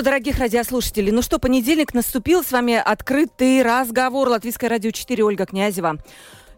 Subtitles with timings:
[0.00, 1.12] Приветствую, дорогих радиослушателей.
[1.12, 2.42] Ну что, понедельник наступил.
[2.42, 4.30] С вами открытый разговор.
[4.30, 5.98] Латвийское радио 4, Ольга Князева.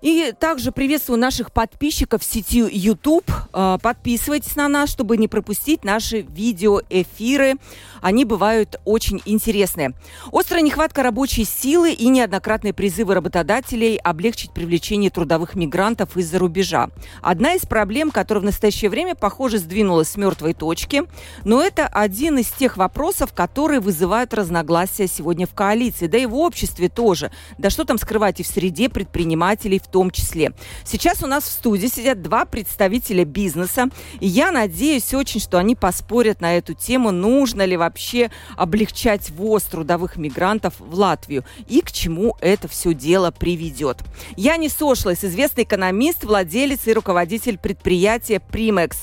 [0.03, 3.31] И также приветствую наших подписчиков в сети YouTube.
[3.55, 7.55] Э, подписывайтесь на нас, чтобы не пропустить наши видеоэфиры.
[8.01, 9.93] Они бывают очень интересные.
[10.33, 16.89] Острая нехватка рабочей силы и неоднократные призывы работодателей облегчить привлечение трудовых мигрантов из-за рубежа.
[17.23, 21.05] Одна из проблем, которая в настоящее время, похоже, сдвинулась с мертвой точки.
[21.45, 26.09] Но это один из тех вопросов, которые вызывают разногласия сегодня в коалиции.
[26.09, 27.31] Да и в обществе тоже.
[27.57, 30.53] Да что там скрывать и в среде предпринимателей в том числе.
[30.85, 35.77] Сейчас у нас в студии сидят два представителя бизнеса, и я надеюсь очень, что они
[35.77, 41.93] поспорят на эту тему, нужно ли вообще облегчать ввоз трудовых мигрантов в Латвию и к
[41.93, 43.99] чему это все дело приведет.
[44.37, 48.97] Я не Сошлес, известный экономист, владелец и руководитель предприятия Primex.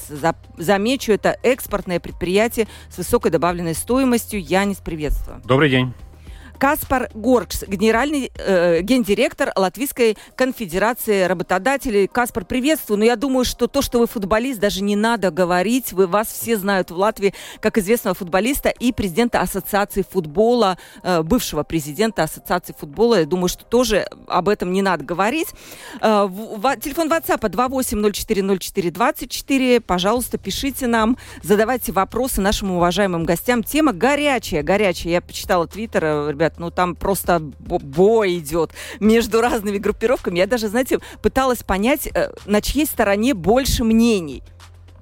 [0.58, 4.42] Замечу, это экспортное предприятие с высокой добавленной стоимостью.
[4.44, 5.42] Янис, приветствую.
[5.46, 5.94] Добрый день.
[6.60, 12.08] Каспар Горкс, генеральный э, гендиректор Латвийской конфедерации работодателей.
[12.08, 13.00] Каспар, приветствую.
[13.00, 15.94] Но я думаю, что то, что вы футболист, даже не надо говорить.
[15.94, 21.64] Вы, вас все знают в Латвии как известного футболиста и президента Ассоциации футбола, э, бывшего
[21.64, 23.22] президента Ассоциации футбола.
[23.22, 25.48] Я думаю, что тоже об этом не надо говорить.
[26.02, 29.80] Э, в, в, телефон WhatsApp 28040424.
[29.80, 33.64] Пожалуйста, пишите нам, задавайте вопросы нашим уважаемым гостям.
[33.64, 35.14] Тема горячая, горячая.
[35.14, 40.40] Я почитала твиттер, э, ребят, ребят, ну там просто бой идет между разными группировками.
[40.40, 44.44] Я даже, знаете, пыталась понять, э, на чьей стороне больше мнений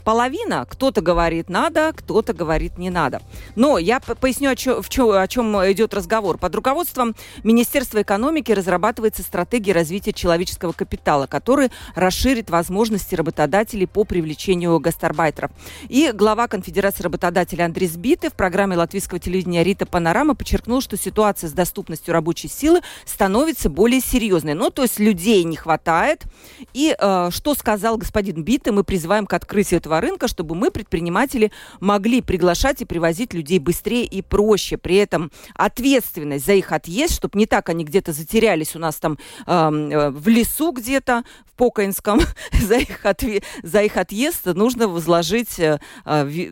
[0.07, 0.65] половина.
[0.69, 3.21] Кто-то говорит надо, кто-то говорит не надо.
[3.57, 4.79] Но я поясню, о, чё,
[5.11, 6.37] о чем идет разговор.
[6.37, 7.13] Под руководством
[7.43, 15.51] Министерства экономики разрабатывается стратегия развития человеческого капитала, который расширит возможности работодателей по привлечению гастарбайтеров.
[15.89, 21.49] И глава Конфедерации работодателей Андрей Сбиты в программе латвийского телевидения «Рита Панорама» подчеркнул, что ситуация
[21.49, 24.53] с доступностью рабочей силы становится более серьезной.
[24.53, 26.23] Ну, то есть людей не хватает.
[26.71, 31.51] И э, что сказал господин Биты, мы призываем к открытию этого рынка, чтобы мы, предприниматели,
[31.79, 34.77] могли приглашать и привозить людей быстрее и проще.
[34.77, 39.17] При этом ответственность за их отъезд, чтобы не так они где-то затерялись у нас там
[39.45, 42.19] э, в лесу где-то, в Покоинском,
[42.53, 45.79] за, их отве- за их отъезд нужно возложить э,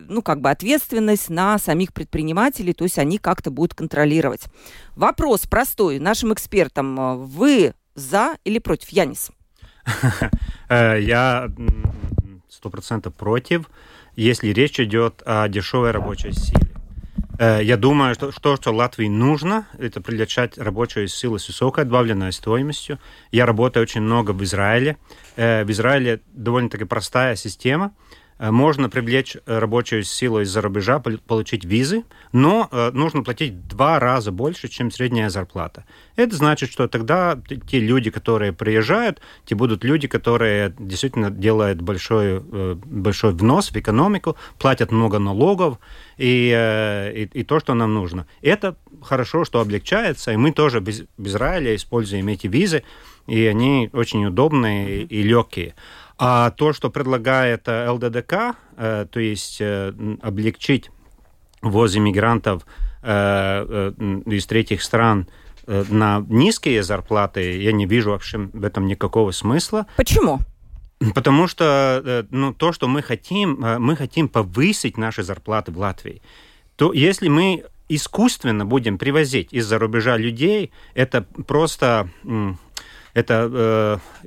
[0.08, 4.44] ну, как бы ответственность на самих предпринимателей, то есть они как-то будут контролировать.
[4.94, 7.24] Вопрос простой нашим экспертам.
[7.26, 9.30] Вы за или против, Янис?
[10.68, 11.48] Э, я
[12.56, 13.70] сто процентов против,
[14.16, 16.72] если речь идет о дешевой рабочей силе.
[17.38, 22.32] Э, я думаю, что то, что Латвии нужно, это привлечать рабочую силу с высокой добавленной
[22.32, 22.98] стоимостью.
[23.30, 24.96] Я работаю очень много в Израиле.
[25.36, 27.92] Э, в Израиле довольно-таки простая система–
[28.38, 33.98] можно привлечь э, рабочую силу из-за рубежа, получить визы, но э, нужно платить в два
[33.98, 35.84] раза больше, чем средняя зарплата.
[36.16, 37.38] Это значит, что тогда
[37.70, 44.36] те люди, которые приезжают, те будут люди, которые действительно делают большой, большой внос в экономику,
[44.58, 45.78] платят много налогов
[46.18, 46.50] и,
[47.14, 48.26] и, и то, что нам нужно.
[48.42, 52.82] Это хорошо, что облегчается, и мы тоже без, без Израиля используем эти визы,
[53.26, 55.74] и они очень удобные и легкие.
[56.18, 60.90] А то, что предлагает э, ЛДДК, э, то есть э, облегчить
[61.62, 62.66] ввоз иммигрантов
[63.02, 65.28] из третьих стран
[65.66, 69.86] на низкие зарплаты, я не вижу вообще в этом никакого смысла.
[69.96, 70.40] Почему?
[71.14, 76.20] Потому что ну, то, что мы хотим, мы хотим повысить наши зарплаты в Латвии.
[76.74, 82.10] То если мы искусственно будем привозить из-за рубежа людей, это просто
[83.16, 83.50] это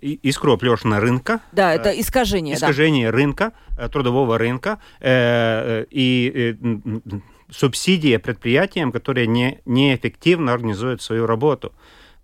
[0.01, 1.41] э, искроплешина рынка.
[1.51, 2.55] Да, это искажение.
[2.55, 3.17] Искажение да.
[3.17, 7.19] рынка, э, трудового рынка э, э, и э,
[7.51, 11.71] субсидия предприятиям, которые не, неэффективно организуют свою работу.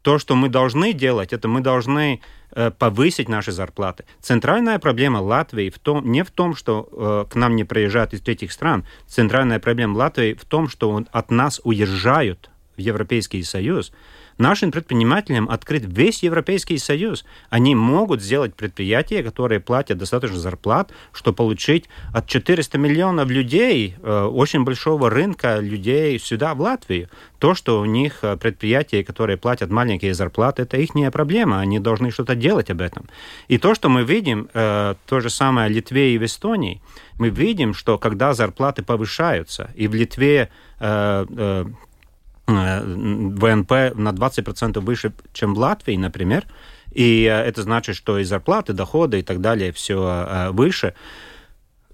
[0.02, 2.20] То, что мы должны делать, это мы должны
[2.52, 4.06] э, повысить наши зарплаты.
[4.20, 8.22] Центральная проблема Латвии в том, не в том, что э, к нам не приезжают из
[8.22, 8.88] третьих стран.
[9.06, 13.92] Центральная проблема Латвии в том, что от нас уезжают в Европейский Союз
[14.38, 17.24] Нашим предпринимателям открыт весь Европейский Союз.
[17.50, 24.24] Они могут сделать предприятия, которые платят достаточно зарплат, чтобы получить от 400 миллионов людей, э,
[24.24, 27.10] очень большого рынка людей сюда, в Латвию.
[27.40, 31.62] То, что у них э, предприятия, которые платят маленькие зарплаты, это их проблема.
[31.62, 33.08] Они должны что-то делать об этом.
[33.48, 36.82] И то, что мы видим, э, то же самое в Литве и в Эстонии,
[37.18, 40.50] мы видим, что когда зарплаты повышаются, и в Литве
[42.48, 46.46] ВНП на 20% выше, чем в Латвии, например,
[46.92, 50.94] и э, это значит, что и зарплаты, доходы и так далее все э, выше,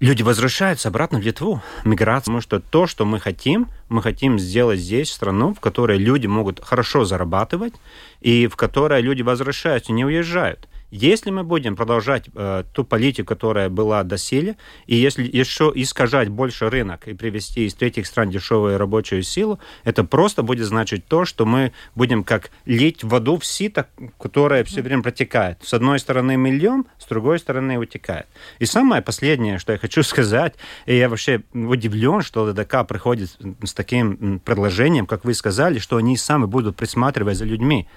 [0.00, 4.80] люди возвращаются обратно в Литву, миграция, потому что то, что мы хотим, мы хотим сделать
[4.80, 7.74] здесь страну, в которой люди могут хорошо зарабатывать,
[8.20, 10.68] и в которой люди возвращаются, не уезжают.
[10.92, 14.56] Если мы будем продолжать э, ту политику, которая была доселе,
[14.86, 20.04] и если еще искажать больше рынок и привести из третьих стран дешевую рабочую силу, это
[20.04, 23.86] просто будет значить то, что мы будем как лить воду в сито,
[24.20, 25.56] которое все время протекает.
[25.62, 28.26] С одной стороны миллион, с другой стороны утекает.
[28.58, 33.34] И самое последнее, что я хочу сказать, и я вообще удивлен, что ЛДК приходит
[33.64, 37.88] с таким предложением, как вы сказали, что они сами будут присматривать за людьми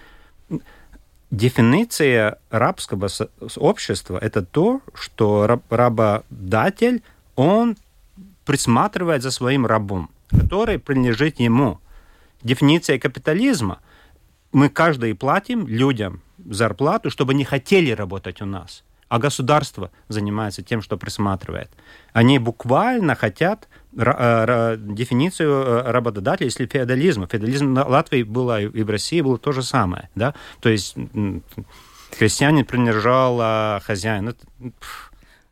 [1.32, 3.10] Дефиниция рабского
[3.58, 7.02] общества– это то, что работодатель,
[7.36, 7.78] он
[8.46, 11.80] присматривает за своим рабом, который принадлежит ему.
[12.44, 13.80] Дефиниция капитализма–
[14.52, 20.82] мы каждый платим людям зарплату, чтобы не хотели работать у нас– а государство занимается тем,
[20.82, 21.70] что присматривает.
[22.14, 27.28] Они буквально хотят э, дефиницию э, работодателя, если феодализма.
[27.28, 30.10] Феодализм в Латвии было и в России было то же самое.
[30.16, 30.34] Да?
[30.60, 30.96] То есть
[32.18, 34.30] крестьянин принадлежал а хозяин.
[34.30, 34.46] Это,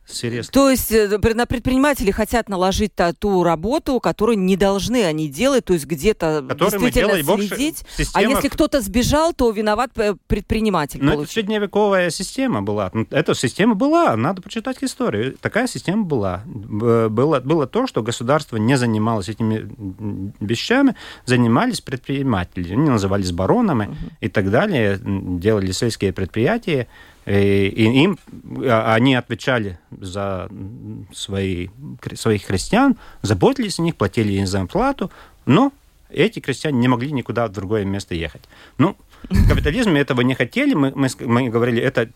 [0.06, 0.52] Серьезно.
[0.52, 5.72] То есть э, на предприниматели хотят наложить ту работу, которую не должны они делать, то
[5.72, 7.84] есть где-то действительно следить.
[8.12, 11.02] А если кто-то сбежал, то виноват э, предприниматель.
[11.02, 12.90] Ну, это средневековая система была.
[12.92, 15.36] Ну, эта система была, надо почитать историю.
[15.40, 16.42] Такая система была.
[16.44, 19.70] Было, было то, что государство не занималось этими
[20.40, 22.72] вещами, занимались предприниматели.
[22.72, 23.96] Они назывались баронами угу.
[24.20, 26.88] и так далее, делали сельские предприятия.
[27.26, 27.68] И,
[28.02, 28.18] им
[28.64, 30.48] а, они отвечали за
[31.12, 31.68] свои,
[32.14, 35.10] своих крестьян, заботились о них, платили им зарплату,
[35.46, 35.72] но
[36.10, 38.42] эти крестьяне не могли никуда в другое место ехать.
[38.78, 38.96] Ну,
[39.30, 42.10] в капитализме этого не хотели, мы, мы, мы говорили, это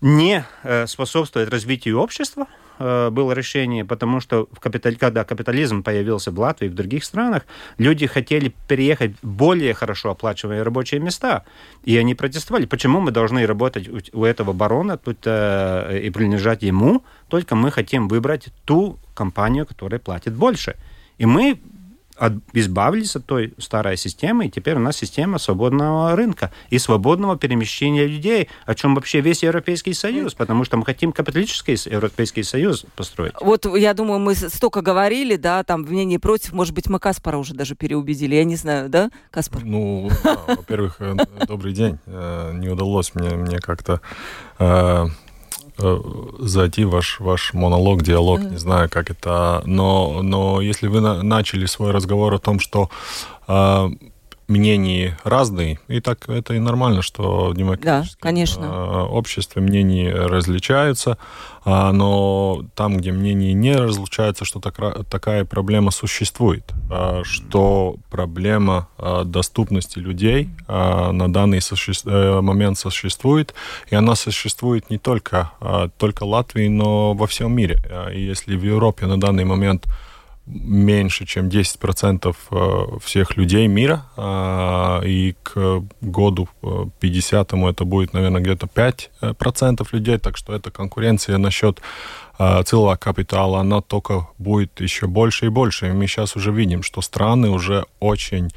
[0.00, 2.46] не э, способствует развитию общества,
[2.78, 4.96] Э, было решение, потому что в капиталь...
[4.96, 7.46] когда капитализм появился в Латвии и в других странах,
[7.78, 11.44] люди хотели переехать в более хорошо оплачиваемые рабочие места.
[11.84, 12.66] И они протестовали.
[12.66, 18.08] Почему мы должны работать у, этого барона тут, э, и принадлежать ему, только мы хотим
[18.08, 20.76] выбрать ту компанию, которая платит больше.
[21.18, 21.58] И мы
[22.52, 28.06] избавились от той старой системы, и теперь у нас система свободного рынка и свободного перемещения
[28.06, 33.32] людей, о чем вообще весь Европейский Союз, потому что мы хотим капиталистический Европейский Союз построить.
[33.40, 37.36] Вот я думаю, мы столько говорили, да, там в мнении против, может быть, мы Каспара
[37.38, 39.64] уже даже переубедили, я не знаю, да, Каспар?
[39.64, 40.10] Ну,
[40.46, 41.14] во-первых, э,
[41.46, 41.98] добрый день.
[42.06, 44.00] Э, не удалось мне, мне как-то
[45.78, 46.00] э,
[46.40, 48.50] зайти в ваш, ваш монолог, диалог, mm-hmm.
[48.50, 49.62] не знаю, как это.
[49.66, 52.90] Но, но если вы на, начали свой разговор о том, что
[53.48, 53.88] э,
[54.48, 58.64] мнений разные, и так это и нормально, что в демократическом да, конечно.
[58.64, 61.18] Э, обществе мнения различаются,
[61.68, 69.24] а, но там, где мнения не различаются, что такая проблема существует, а, что проблема а,
[69.24, 73.54] доступности людей на данный э, момент существует,
[73.90, 75.50] и она существует не только,
[75.98, 77.80] только в Латвии, но во всем мире.
[78.12, 79.86] И если в Европе на данный момент
[80.46, 88.12] меньше, чем 10% э, всех людей мира, а, и к году 50-му э, это будет,
[88.12, 91.80] наверное, где-то 5% людей, так что эта конкуренция насчет
[92.38, 95.88] э, целого капитала, она только будет еще больше и больше.
[95.88, 98.50] И мы сейчас уже видим, что страны уже очень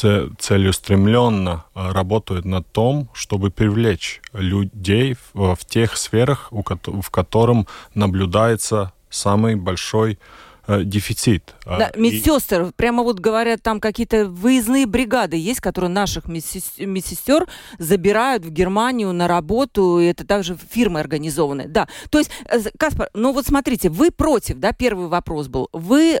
[0.00, 10.18] целеустремленно работают над том, чтобы привлечь людей в тех сферах, в котором наблюдается самый большой
[10.66, 11.54] э, дефицит.
[11.64, 12.72] А, да, медсестр, и...
[12.72, 17.46] прямо вот говорят, там какие-то выездные бригады есть, которые наших медсестер
[17.78, 21.68] забирают в Германию на работу, и это также фирмы организованные.
[21.68, 26.20] Да, то есть, э, Каспар, ну вот смотрите, вы против, да, первый вопрос был, вы,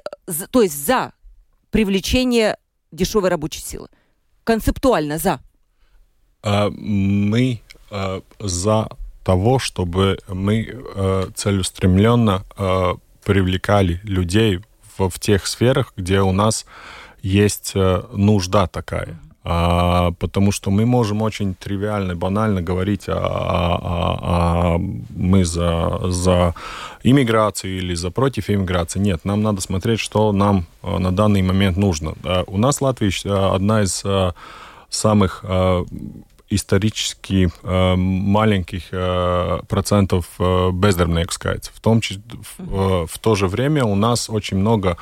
[0.50, 1.12] то есть за
[1.70, 2.58] привлечение
[2.90, 3.88] дешевой рабочей силы,
[4.44, 5.40] концептуально за?
[6.44, 7.62] Мы
[8.40, 8.88] за
[9.24, 14.60] того, чтобы мы э, целеустремленно э, привлекали людей
[14.96, 16.66] в, в тех сферах, где у нас
[17.22, 19.18] есть э, нужда такая.
[19.44, 26.54] А, потому что мы можем очень тривиально, банально говорить, а, а, а, мы за, за
[27.02, 29.00] иммиграцию или за против иммиграции.
[29.00, 32.14] Нет, нам надо смотреть, что нам а, на данный момент нужно.
[32.22, 33.10] А, у нас Латвия
[33.52, 34.04] одна из
[34.90, 35.42] самых
[36.54, 41.32] исторически э, маленьких э, процентов э, бездомных
[41.74, 42.22] В том числе
[42.58, 44.96] в, в то же время у нас очень много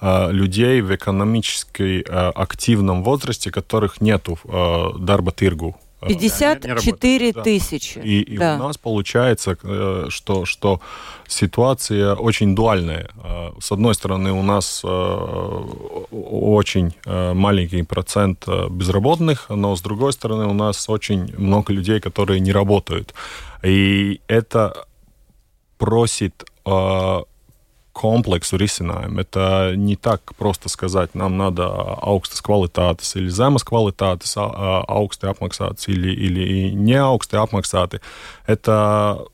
[0.00, 7.98] э, людей в экономически э, активном возрасте, которых нету э, дарба тыргу 54 да, тысячи.
[7.98, 8.56] И, и да.
[8.56, 10.80] у нас получается, э, что, что
[11.26, 13.08] ситуация очень дуальная.
[13.24, 14.88] Э, с одной стороны, у нас э,
[16.10, 22.52] очень маленький процент безработных, но с другой стороны, у нас очень много людей, которые не
[22.52, 23.14] работают.
[23.62, 24.86] И это
[25.78, 26.44] просит
[27.95, 29.19] kompleksu risinājumu.
[29.19, 31.67] Это не так просто сказать, нам надо
[32.01, 37.99] augstas kvalitātes или zemes kvalitātes augsti apmaksātas или, или не augsti apmaksāti.
[38.47, 39.25] Это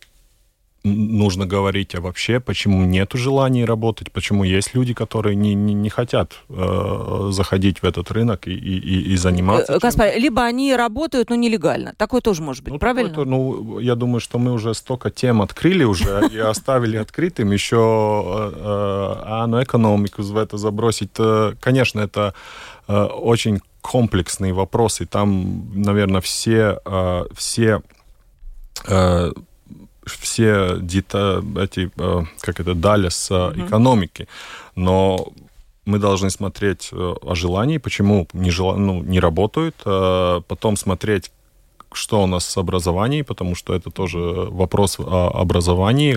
[0.85, 5.89] нужно говорить, а вообще, почему нету желания работать, почему есть люди, которые не, не, не
[5.89, 9.79] хотят э, заходить в этот рынок и, и, и заниматься.
[9.79, 11.95] Каспар, э, либо они работают, но нелегально.
[11.97, 13.25] Такое тоже может быть, ну, правильно?
[13.25, 17.77] Ну, я думаю, что мы уже столько тем открыли уже и оставили открытым еще
[18.27, 21.11] э, э, а ну, экономику в это забросить.
[21.61, 22.35] Конечно, это
[22.89, 26.79] очень комплексный вопрос, и там, наверное, все,
[27.35, 27.83] все
[30.07, 33.67] все дита, эти, э, как это, дали с mm-hmm.
[33.67, 34.29] экономики.
[34.75, 35.33] Но
[35.85, 38.77] мы должны смотреть э, о желании, почему не, жел...
[38.77, 41.31] ну, не работают, потом смотреть,
[41.95, 46.15] что у нас с образованием, потому что это тоже вопрос о образовании.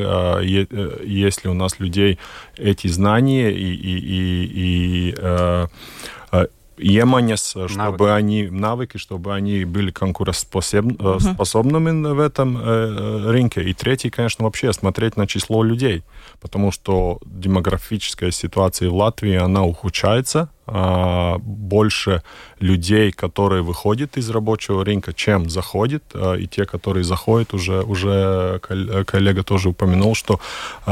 [1.06, 2.18] Есть ли у нас людей
[2.58, 8.18] эти знания и, и, и, и iemaņas, чтобы навыки.
[8.18, 12.14] они навыки, чтобы они были конкурентоспособными uh-huh.
[12.14, 13.64] в этом э, рынке.
[13.64, 16.04] И третий, конечно, вообще смотреть на число людей,
[16.42, 22.24] потому что демографическая ситуация в Латвии она ухудшается, а больше
[22.60, 28.60] людей, которые выходят из рабочего рынка, чем заходит, и те, которые заходят, уже уже
[29.06, 30.40] коллега тоже упомянул, что
[30.88, 30.92] э,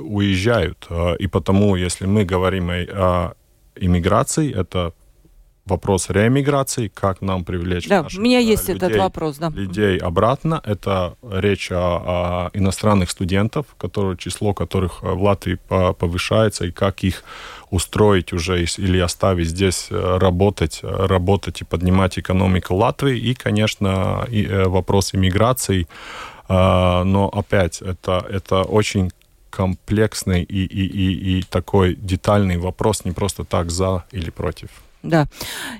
[0.00, 0.88] уезжают,
[1.20, 3.34] и потому, если мы говорим о
[3.76, 4.92] иммиграции, это
[5.64, 9.48] вопрос реэмиграции, как нам привлечь да, наших, у меня есть людей, этот вопрос, да.
[9.48, 10.60] людей обратно.
[10.64, 15.58] Это речь о, о иностранных студентов, которые, число которых в Латвии
[15.98, 17.22] повышается, и как их
[17.70, 23.16] устроить уже или оставить здесь э, работать, работать и поднимать экономику Латвии.
[23.16, 25.86] И, конечно, и, э, вопрос иммиграции.
[26.48, 29.10] Но опять, это, это очень
[29.56, 34.70] комплексный и, и, и, и такой детальный вопрос, не просто так за или против.
[35.02, 35.26] Да.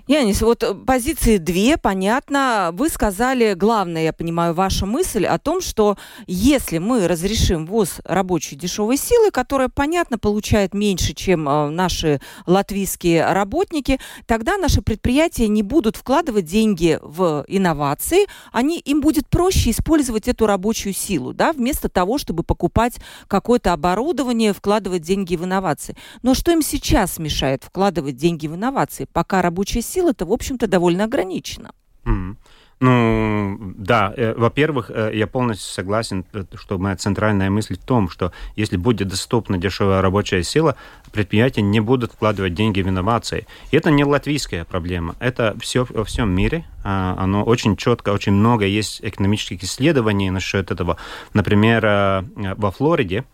[0.08, 2.70] Янис, вот э, позиции две, понятно.
[2.72, 8.56] Вы сказали, главное, я понимаю, ваша мысль о том, что если мы разрешим ввоз рабочей
[8.56, 15.62] дешевой силы, которая, понятно, получает меньше, чем э, наши латвийские работники, тогда наши предприятия не
[15.62, 21.88] будут вкладывать деньги в инновации, они, им будет проще использовать эту рабочую силу, да, вместо
[21.88, 22.96] того, чтобы покупать
[23.28, 25.96] какое-то оборудование, вкладывать деньги в инновации.
[26.22, 29.06] Но что им сейчас мешает вкладывать деньги в инновации?
[29.12, 31.72] Пока рабочая сила-то, в общем-то, довольно ограничена.
[32.04, 32.36] Mm.
[32.82, 38.10] Ну, да, э, во-первых, э, я полностью согласен, э, что моя центральная мысль в том,
[38.10, 40.74] что если будет доступна дешевая рабочая сила,
[41.12, 43.46] предприятия не будут вкладывать деньги в инновации.
[43.70, 46.64] И это не латвийская проблема, это все во всем мире.
[46.82, 50.96] А, оно очень четко, очень много есть экономических исследований насчет этого.
[51.34, 52.24] Например,
[52.56, 53.24] во Флориде,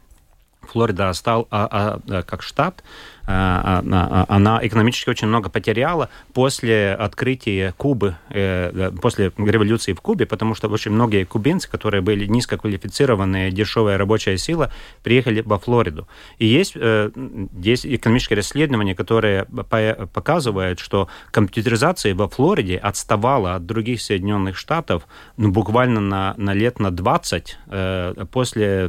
[0.69, 2.85] Флорида стал а, а, как штат,
[3.29, 10.69] она экономически очень много потеряла после открытия Кубы, э, после революции в Кубе, потому что
[10.69, 16.09] очень многие кубинцы, которые были низкоквалифицированные, дешевая рабочая сила, приехали во Флориду.
[16.39, 17.11] И есть, э,
[17.53, 25.07] есть экономические расследования, которые показывают, что компьютеризация во Флориде отставала от других Соединенных Штатов
[25.37, 28.89] ну, буквально на, на лет на 20 э, после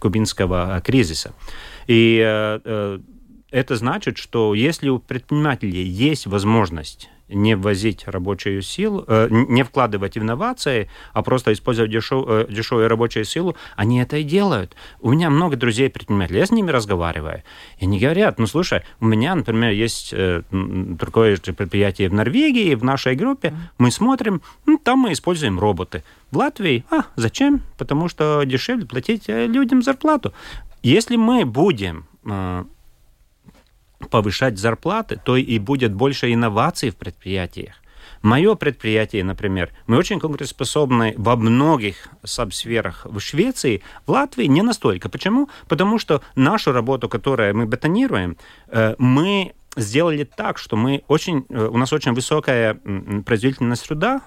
[0.00, 1.34] кубинского кризиса.
[1.86, 2.18] И
[3.54, 10.18] это значит, что если у предпринимателей есть возможность не ввозить рабочую силу, э, не вкладывать
[10.18, 14.74] инновации, а просто использовать дешев, э, дешевую рабочую силу, они это и делают.
[15.00, 17.42] У меня много друзей предпринимателей, я с ними разговариваю,
[17.78, 22.84] и они говорят, ну слушай, у меня, например, есть э, другое предприятие в Норвегии, в
[22.84, 26.02] нашей группе, мы смотрим, ну, там мы используем роботы.
[26.30, 27.62] В Латвии, а, зачем?
[27.78, 30.34] Потому что дешевле платить людям зарплату.
[30.82, 32.04] Если мы будем
[34.04, 37.74] повышать зарплаты, то и будет больше инноваций в предприятиях.
[38.22, 45.10] Мое предприятие, например, мы очень конкурентоспособны во многих субсферах в Швеции, в Латвии не настолько.
[45.10, 45.50] Почему?
[45.68, 51.66] Потому что нашу работу, которую мы бетонируем, э, мы сделали так, что мы очень, э,
[51.66, 52.74] у нас очень высокая
[53.26, 54.22] производительность труда,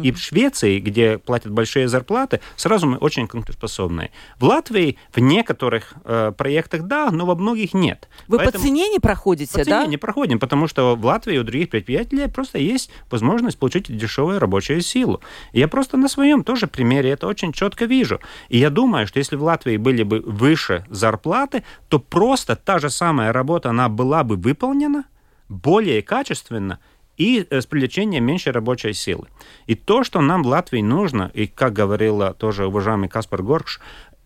[0.00, 4.10] и в Швеции, где платят большие зарплаты, сразу мы очень конкурентоспособные.
[4.38, 8.08] В Латвии в некоторых э, проектах да, но во многих нет.
[8.28, 9.80] Вы Поэтому по цене не проходите, по да?
[9.80, 14.38] цене не проходим, потому что в Латвии у других предприятий просто есть возможность получить дешевую
[14.38, 15.20] рабочую силу.
[15.52, 18.20] И я просто на своем тоже примере это очень четко вижу.
[18.48, 22.90] И я думаю, что если в Латвии были бы выше зарплаты, то просто та же
[22.90, 25.04] самая работа, она была бы выполнена
[25.48, 26.78] более качественно,
[27.16, 29.28] и э, с привлечением меньшей рабочей силы.
[29.66, 33.80] И то, что нам в Латвии нужно, и как говорил тоже уважаемый Каспар Горкш,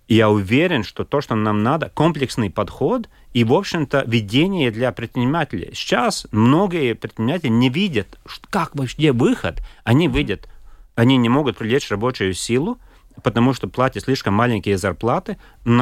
[0.08, 5.70] я уверен, что то, что нам надо, комплексный подход и, в общем-то, ведение для предпринимателей.
[5.74, 8.18] Сейчас многие предприниматели не видят,
[8.48, 9.60] как вообще выход.
[9.84, 10.48] Они видят,
[10.94, 12.78] они не могут привлечь рабочую силу,
[13.22, 15.36] потому что платят слишком маленькие зарплаты,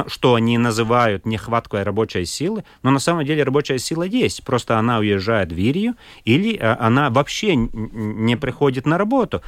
[0.07, 4.99] что они называют нехваткой рабочей силы, но на самом деле рабочая сила есть, просто она
[4.99, 9.43] уезжает в Ирию или э, она вообще не приходит на работу.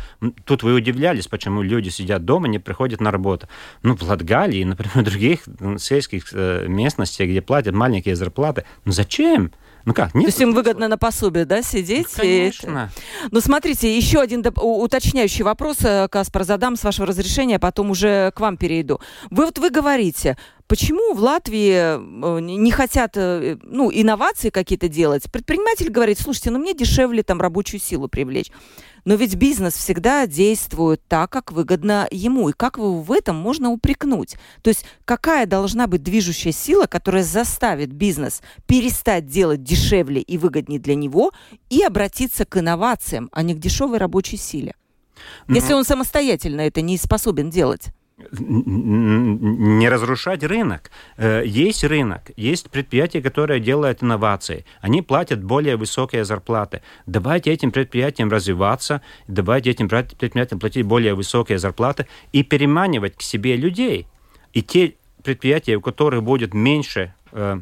[0.45, 3.49] Тут вы удивлялись, почему люди сидят дома, не приходят на работу.
[3.83, 5.41] Ну, в Латгалии, например, в других
[5.79, 9.53] сельских э, местностях, где платят маленькие зарплаты, ну зачем?
[9.89, 10.15] Ну как?
[10.15, 12.09] Нет, То есть им выгодно на пособие, да, сидеть?
[12.19, 12.93] Ну, конечно.
[12.95, 13.29] И...
[13.31, 14.59] Ну, смотрите, еще один доп...
[14.59, 19.01] уточняющий вопрос, э, Каспар, задам с вашего разрешения, а потом уже к вам перейду.
[19.31, 20.37] Вы вот вы говорите,
[20.69, 25.25] Почему в Латвии э, не хотят э, ну, инновации какие-то делать?
[25.33, 28.53] Предприниматель говорит, слушайте, ну мне дешевле там рабочую силу привлечь.
[29.07, 32.51] Но ведь бизнес всегда действует так, как выгодно ему.
[32.51, 34.37] И как его в этом можно упрекнуть?
[34.61, 40.79] То есть какая должна быть движущая сила, которая заставит бизнес перестать делать дешевле и выгоднее
[40.79, 41.33] для него
[41.71, 44.75] и обратиться к инновациям, а не к дешевой рабочей силе?
[45.49, 47.89] Если он самостоятельно это не способен делать
[48.33, 50.91] не разрушать рынок.
[51.17, 54.65] Э, есть рынок, есть предприятия, которые делают инновации.
[54.81, 56.83] Они платят более высокие зарплаты.
[57.07, 63.57] Давайте этим предприятиям развиваться, давайте этим предприятиям платить более высокие зарплаты и переманивать к себе
[63.57, 64.07] людей.
[64.53, 67.61] И те предприятия, у которых будет меньше э,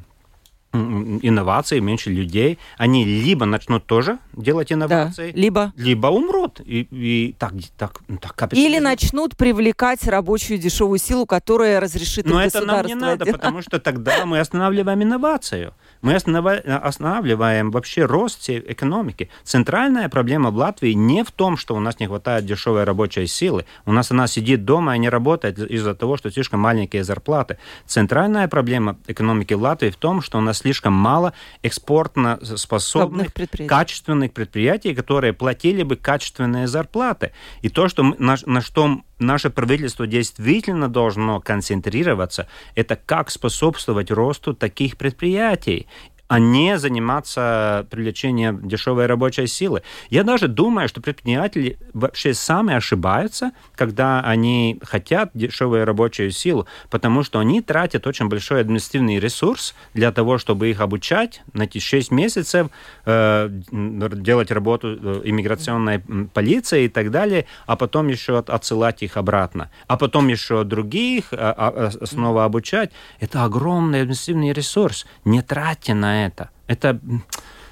[1.23, 5.73] инноваций, меньше людей, они либо начнут тоже делать инновации, да, либо.
[5.77, 6.61] либо умрут.
[6.65, 12.43] И, и так так ну, так или начнут привлекать рабочую дешевую силу, которая разрешит Но
[12.43, 15.75] это нам не надо, потому что тогда мы останавливаем инновацию,
[16.07, 19.29] мы останавливаем вообще рост экономики.
[19.43, 23.67] Центральная проблема в Латвии не в том, что у нас не хватает дешевой рабочей силы,
[23.87, 27.59] у нас она сидит дома и не работает из-за того, что слишком маленькие зарплаты.
[27.87, 31.33] Центральная проблема экономики Латвии в том, что у нас слишком мало
[31.65, 33.69] экспортно способных, предприятий.
[33.69, 37.33] качественных предприятий, которые платили бы качественные зарплаты.
[37.63, 44.11] И то, что мы, на, на что наше правительство действительно должно концентрироваться, это как способствовать
[44.11, 45.87] росту таких предприятий
[46.29, 49.83] а не заниматься привлечением дешевой рабочей силы.
[50.11, 57.23] Я даже думаю, что предприниматели вообще сами ошибаются, когда они хотят дешевую рабочую силу, потому
[57.23, 62.69] что они тратят очень большой административный ресурс для того, чтобы их обучать, найти 6 месяцев,
[63.05, 66.01] э, делать работу э, иммиграционной
[66.33, 71.55] полиции и так далее, а потом еще отсылать их обратно, а потом еще других а,
[71.57, 72.91] а, а, снова обучать.
[73.21, 75.07] Это огромный административный ресурс.
[75.25, 76.51] Не тратьте на это.
[76.67, 76.99] Это,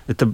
[0.06, 0.32] это...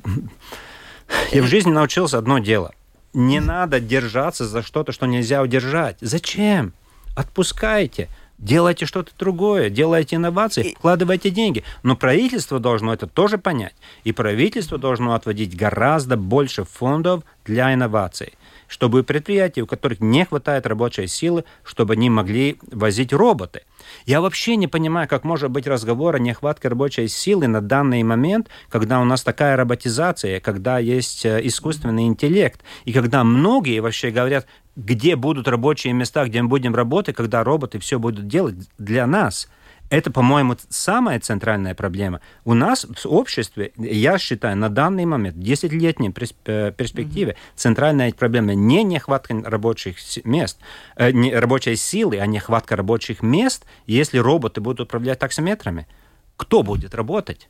[1.33, 2.73] Я в жизни научился одно дело.
[3.13, 5.97] Не надо держаться за что-то, что нельзя удержать.
[6.01, 6.73] Зачем?
[7.17, 8.09] Отпускайте.
[8.39, 11.63] Делайте что-то другое, делайте инновации, вкладывайте деньги.
[11.83, 13.75] Но правительство должно это тоже понять.
[14.03, 18.33] И правительство должно отводить гораздо больше фондов для инноваций
[18.71, 23.63] чтобы предприятия, у которых не хватает рабочей силы, чтобы они могли возить роботы.
[24.07, 28.49] Я вообще не понимаю, как может быть разговор о нехватке рабочей силы на данный момент,
[28.69, 34.47] когда у нас такая роботизация, когда есть э, искусственный интеллект, и когда многие вообще говорят,
[34.77, 39.49] где будут рабочие места, где мы будем работать, когда роботы все будут делать для нас–
[39.91, 42.21] это, по-моему, самая центральная проблема.
[42.45, 47.57] У нас в обществе, я считаю, на данный момент, в 10-летней э, перспективе, mm-hmm.
[47.57, 50.61] центральная проблема не нехватка рабочих мест,
[50.97, 55.89] э, не рабочей силы, а нехватка рабочих мест, если роботы будут управлять таксометрами.
[56.37, 57.49] Кто будет работать?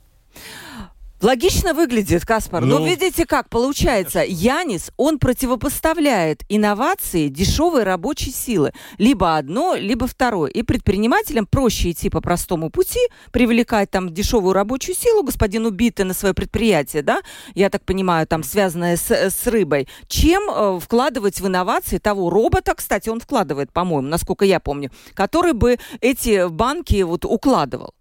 [1.20, 2.64] Логично выглядит, Каспар.
[2.64, 8.72] Ну, Но видите как, получается, Янис, он противопоставляет инновации дешевой рабочей силы.
[8.96, 10.50] Либо одно, либо второе.
[10.50, 13.00] И предпринимателям проще идти по простому пути,
[13.32, 17.20] привлекать там дешевую рабочую силу, господину Битте на свое предприятие, да,
[17.54, 22.74] я так понимаю, там связанное с, с рыбой, чем э, вкладывать в инновации того робота,
[22.74, 27.94] кстати, он вкладывает, по-моему, насколько я помню, который бы эти банки вот укладывал.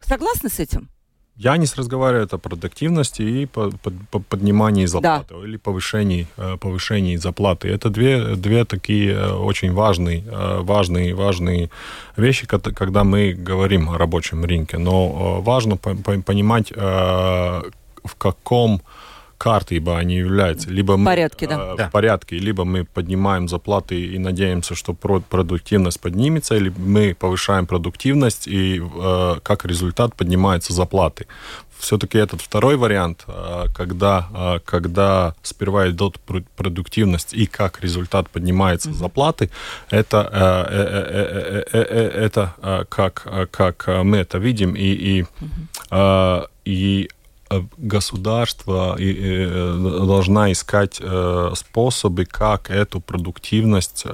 [0.00, 0.90] Согласны с этим?
[1.38, 5.46] Янис разговаривает о продуктивности и по, по, по поднимании зарплаты да.
[5.46, 7.68] или повышении, э, повышении зарплаты.
[7.68, 11.68] Это две, две такие э, очень важные, э, важные, важные
[12.16, 14.78] вещи, когда мы говорим о рабочем рынке.
[14.78, 18.80] Но важно понимать, в каком
[19.38, 20.70] карты, ибо они являются.
[20.70, 21.74] Либо мы, порядке, да.
[21.78, 27.66] Э, в порядке, либо мы поднимаем зарплаты и надеемся, что продуктивность поднимется, или мы повышаем
[27.66, 31.26] продуктивность, и э, как результат поднимаются зарплаты.
[31.78, 36.18] Все-таки этот второй вариант, э, когда, э, когда сперва идет
[36.56, 38.94] продуктивность и как результат поднимается mm-hmm.
[38.94, 39.50] зарплаты,
[39.90, 40.30] это,
[41.72, 46.48] это как, как мы это видим, и, и, mm-hmm.
[46.64, 47.15] и Э,
[47.76, 54.04] государство э, должна искать э, способы, как эту продуктивность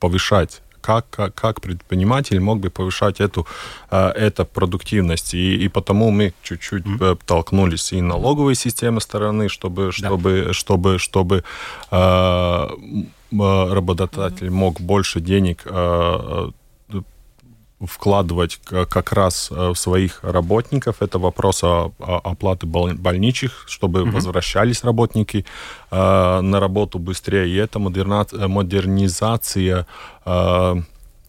[0.00, 3.46] повышать как, как, как предприниматель мог бы повышать эту,
[3.90, 5.34] эту продуктивность.
[5.34, 7.20] И, и потому мы чуть-чуть mm-hmm.
[7.26, 10.52] толкнулись и налоговой системы стороны, чтобы, чтобы, да.
[10.54, 11.44] чтобы, чтобы, чтобы
[11.90, 12.68] э,
[13.30, 14.50] работодатель mm-hmm.
[14.50, 16.50] мог больше денег э,
[17.80, 20.96] вкладывать как раз э, в своих работников.
[21.00, 24.10] Это вопрос о, оплаты больничих, чтобы угу.
[24.10, 25.44] возвращались работники
[25.90, 27.48] э, на работу быстрее.
[27.48, 29.86] И это модернизация
[30.24, 30.76] э,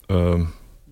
[0.09, 0.45] э,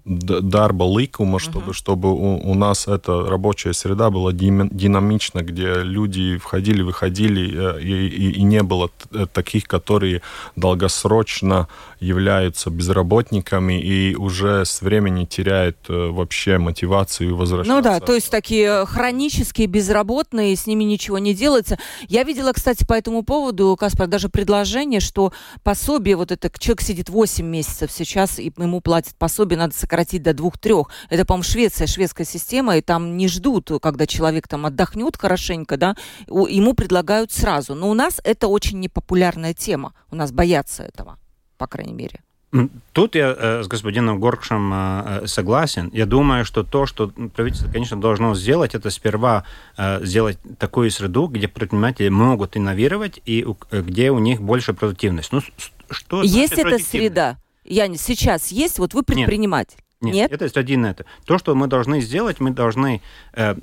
[0.07, 1.73] дарба ликума, чтобы, uh-huh.
[1.73, 8.31] чтобы у, у нас эта рабочая среда была динамична, где люди входили, выходили, и, и,
[8.39, 8.89] и не было
[9.33, 10.21] таких, которые
[10.55, 11.67] долгосрочно
[11.99, 17.75] являются безработниками и уже с времени теряют э, вообще мотивацию возвращаться.
[17.75, 21.77] Ну да, то есть такие хронические безработные, с ними ничего не делается.
[22.07, 27.09] Я видела, кстати, по этому поводу, Каспар, даже предложение, что пособие, вот это, человек сидит
[27.09, 30.89] 8 месяцев сейчас, и ему платят пособие, надо сократить до двух-трех.
[31.09, 35.95] Это, по-моему, Швеция, шведская система, и там не ждут, когда человек там отдохнет хорошенько, да,
[36.27, 37.75] ему предлагают сразу.
[37.75, 41.17] Но у нас это очень непопулярная тема, у нас боятся этого
[41.57, 42.19] по крайней мере.
[42.93, 45.89] Тут я э, с господином Горкшем э, э, согласен.
[45.93, 49.43] Я думаю, что то, что правительство, конечно, должно сделать, это сперва
[50.01, 55.33] сделать такую среду, где предприниматели могут инновировать и где у них больше продуктивность.
[55.33, 55.41] Ну,
[55.89, 57.37] что есть эта среда?
[57.65, 59.75] Я не сейчас есть, вот вы предприниматель.
[59.75, 61.05] Нет, Нет, это есть один это.
[61.25, 63.01] То, что мы должны сделать, мы должны...
[63.33, 63.55] Э,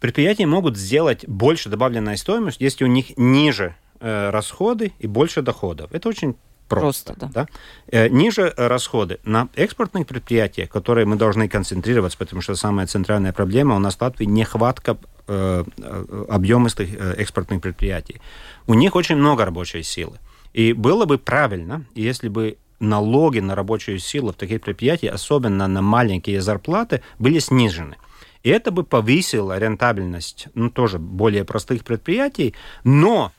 [0.00, 5.92] предприятия могут сделать больше добавленной стоимости, если у них ниже э, расходы и больше доходов.
[5.92, 6.36] Это очень
[6.68, 7.46] Просто, Просто да.
[7.46, 7.48] да?
[7.88, 13.76] Э, ниже расходы на экспортные предприятия, которые мы должны концентрироваться, потому что самая центральная проблема
[13.76, 18.20] у нас в Латвии нехватка э, э объемистых э, экспортных предприятий.
[18.66, 20.18] У них очень много рабочей силы.
[20.54, 25.80] И было бы правильно, если бы налоги на рабочую силу в таких предприятиях, особенно на
[25.80, 27.96] маленькие зарплаты, были снижены.
[28.42, 33.32] И это бы повысило рентабельность, ну, тоже более простых предприятий, но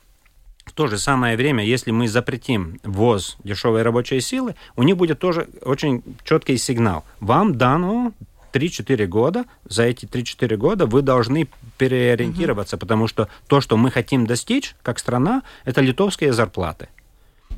[0.64, 5.18] в то же самое время, если мы запретим ввоз дешевой рабочей силы, у них будет
[5.18, 7.04] тоже очень четкий сигнал.
[7.20, 8.12] Вам дано
[8.54, 12.80] 3-4 года, за эти 3-4 года вы должны переориентироваться, угу.
[12.80, 16.88] потому что то, что мы хотим достичь как страна, это литовские зарплаты.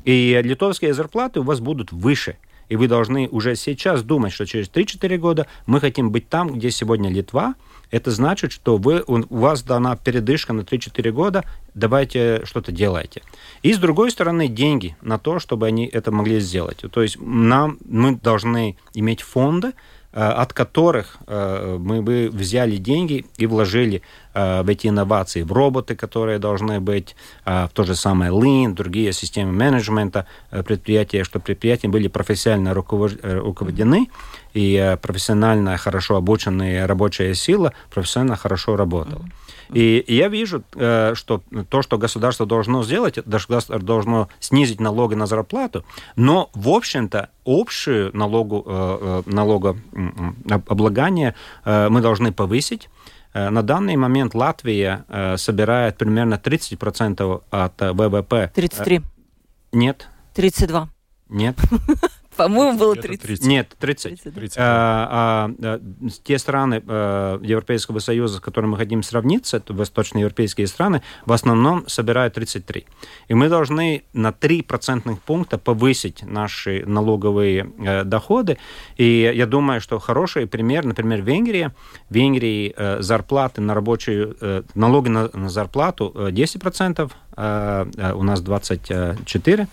[0.07, 2.37] И литовские зарплаты у вас будут выше.
[2.69, 6.71] И вы должны уже сейчас думать, что через 3-4 года мы хотим быть там, где
[6.71, 7.55] сегодня Литва,
[7.91, 11.43] это значит, что вы, у вас дана передышка на 3-4 года,
[11.73, 13.21] давайте что-то делайте.
[13.63, 16.77] И с другой стороны, деньги на то, чтобы они это могли сделать.
[16.89, 19.73] То есть нам, мы должны иметь фонды,
[20.19, 24.01] от которых э, мы бы взяли деньги и вложили
[24.37, 28.73] Э, в эти инновации, в роботы, которые должны быть, э, в то же самое Lean,
[28.73, 34.09] другие системы менеджмента э, предприятия, чтобы предприятия были профессионально руководены,
[34.53, 39.25] и профессионально хорошо обученная рабочая сила профессионально хорошо работала.
[39.73, 45.25] И, и я вижу, что то, что государство должно сделать, государство должно снизить налоги на
[45.25, 45.83] зарплату,
[46.15, 51.33] но, в общем-то, общую налогу, налогооблагание
[51.65, 52.89] мы должны повысить,
[53.37, 58.51] Э, на данный момент Латвия э, собирает примерно 30% от ВВП.
[58.55, 59.01] 33.
[59.73, 60.07] Нет.
[60.33, 60.89] 32.
[61.29, 61.55] Нет.
[62.37, 63.21] По-моему, было 30.
[63.21, 63.45] 30.
[63.45, 64.21] Нет, 30.
[64.23, 64.33] 30.
[64.33, 64.57] 30.
[64.59, 65.79] А, а,
[66.23, 71.87] те страны а, Европейского Союза, с которыми мы хотим сравниться, это восточноевропейские страны, в основном
[71.87, 72.85] собирают 33.
[73.27, 78.57] И мы должны на 3 процентных пункта повысить наши налоговые э, доходы.
[78.97, 81.73] И я думаю, что хороший пример, например, Венгрия.
[82.09, 88.41] В Венгрии э, зарплаты на рабочую, э, налоги на, на зарплату 10%, э, у нас
[88.41, 89.67] 24%.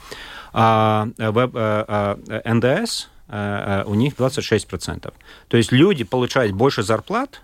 [0.56, 3.08] А веб, а, а, НДС
[3.86, 5.12] у них 26%.
[5.48, 7.40] То есть люди получают больше зарплат,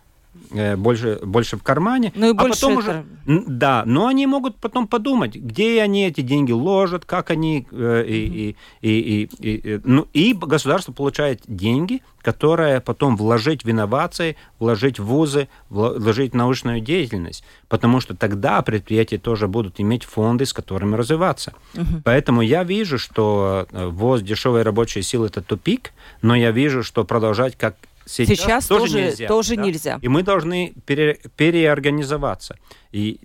[0.77, 2.12] больше, больше в кармане.
[2.14, 3.05] Ну и а больше потом это...
[3.27, 8.05] уже, да, но они могут потом подумать, где они эти деньги ложат, как они э,
[8.07, 14.37] и, и, и, и, и, ну, и государство получает деньги, которые потом вложить в инновации,
[14.59, 20.47] вложить в вузы, вложить в научную деятельность, потому что тогда предприятия тоже будут иметь фонды,
[20.47, 21.55] с которыми развиваться.
[21.75, 22.03] Угу.
[22.05, 27.57] Поэтому я вижу, что ввоз дешевой рабочей силы это тупик, но я вижу, что продолжать
[27.57, 29.29] как сейчас, сейчас тоже, тоже нельзя.
[29.29, 29.63] Тоже да?
[29.63, 29.99] нельзя.
[30.03, 32.57] И мы должны пере, переорганизоваться.
[32.93, 33.21] И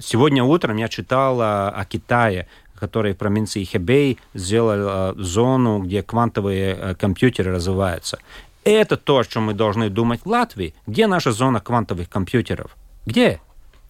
[0.00, 6.94] сегодня утром я читал о, Китае, который в провинции Хэбэй сделал зону, где квантовые э,
[6.94, 8.18] компьютеры развиваются.
[8.64, 10.74] Это то, о чем мы должны думать в Латвии.
[10.86, 12.76] Где наша зона квантовых компьютеров?
[13.06, 13.40] Где?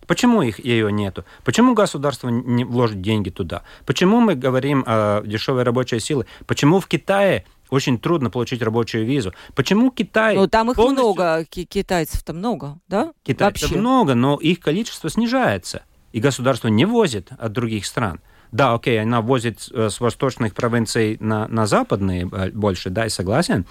[0.06, 1.24] Почему их, ее нету?
[1.44, 3.62] Почему государство не вложит деньги туда?
[3.86, 6.26] Почему мы говорим о дешевой рабочей силе?
[6.46, 9.32] Почему в Китае очень трудно получить рабочую визу.
[9.54, 10.36] Почему Китай...
[10.36, 11.04] Ну, там их полностью...
[11.04, 13.12] много, китайцев-то много, да?
[13.22, 13.78] Китайцев Вообще.
[13.78, 15.82] много, но их количество снижается.
[16.12, 18.20] И государство не возит от других стран.
[18.52, 23.08] Да, окей, она возит э, с восточных провинций на, на западные э, больше, да, и
[23.08, 23.66] согласен.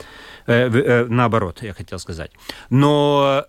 [0.45, 2.31] Э, э, наоборот, я хотел сказать.
[2.69, 3.45] Но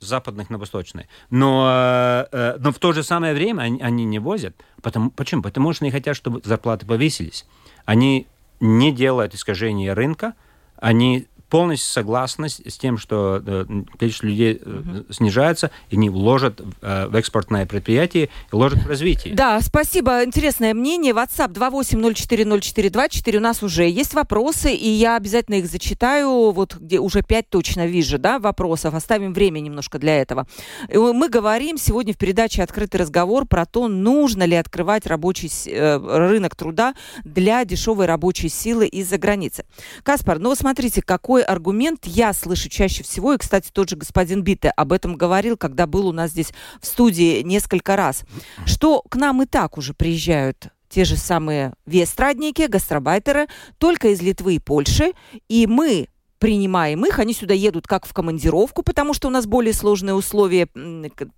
[0.00, 1.08] западных на восточные.
[1.30, 4.54] Но, э, но в то же самое время они, они не возят.
[4.82, 5.42] Потому, почему?
[5.42, 7.46] Потому что они хотят, чтобы зарплаты повысились.
[7.84, 8.26] Они
[8.64, 10.34] не делают искажения рынка,
[10.76, 13.64] они полностью согласны с тем, что э,
[13.96, 15.12] количество людей угу.
[15.12, 19.36] снижается, и они вложат э, в экспортное предприятие и вложат в развитие.
[19.36, 20.24] Да, спасибо.
[20.24, 21.12] Интересное мнение.
[21.12, 23.36] WhatsApp 28040424.
[23.36, 26.50] У нас уже есть вопросы, и я обязательно их зачитаю.
[26.50, 28.94] Вот где уже пять точно вижу, да, вопросов.
[28.94, 30.48] Оставим время немножко для этого.
[30.92, 36.96] Мы говорим сегодня в передаче «Открытый разговор» про то, нужно ли открывать рабочий рынок труда
[37.22, 39.64] для дешевой рабочей силы из-за границы.
[40.02, 44.70] Каспар, ну смотрите, какой аргумент я слышу чаще всего, и, кстати, тот же господин Битте
[44.70, 48.24] об этом говорил, когда был у нас здесь в студии несколько раз,
[48.66, 54.56] что к нам и так уже приезжают те же самые вестрадники, гастробайтеры, только из Литвы
[54.56, 55.12] и Польши,
[55.48, 56.08] и мы
[56.44, 60.66] принимаем их, они сюда едут как в командировку, потому что у нас более сложные условия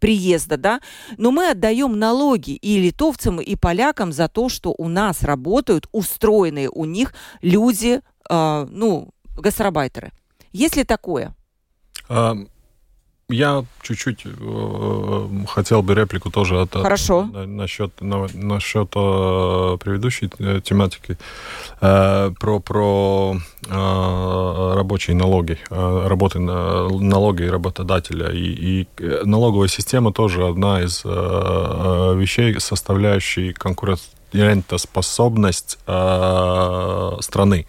[0.00, 0.80] приезда, да,
[1.16, 6.68] но мы отдаем налоги и литовцам, и полякам за то, что у нас работают устроенные
[6.68, 10.12] у них люди, э, ну, гастарбайтеры.
[10.52, 11.34] Есть ли такое?
[12.08, 12.36] А,
[13.28, 17.24] я чуть-чуть э, хотел бы реплику тоже от, Хорошо.
[17.24, 21.18] На, насчет, на, насчет э, предыдущей э, тематики
[21.80, 23.36] э, про, про
[23.68, 28.30] э, рабочие налоги, э, работы на налоги работодателя.
[28.30, 37.66] И, и налоговая система тоже одна из э, э вещей, составляющей конкуренцию конкурентоспособность э, страны.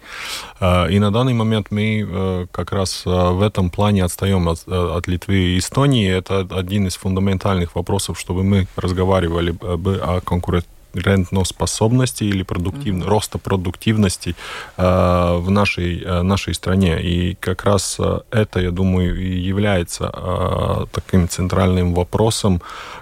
[0.60, 4.66] Э, и на данный момент мы э, как раз э, в этом плане отстаем от,
[4.68, 6.10] от Литвы и Эстонии.
[6.10, 12.94] Это один из фундаментальных вопросов, чтобы мы разговаривали бы о конкурентности рентноспособности или продуктив...
[12.94, 13.08] mm-hmm.
[13.08, 14.34] роста продуктивности
[14.76, 17.00] э, в нашей, э, нашей стране.
[17.02, 22.60] И как раз э, это, я думаю, и является э, таким центральным вопросом,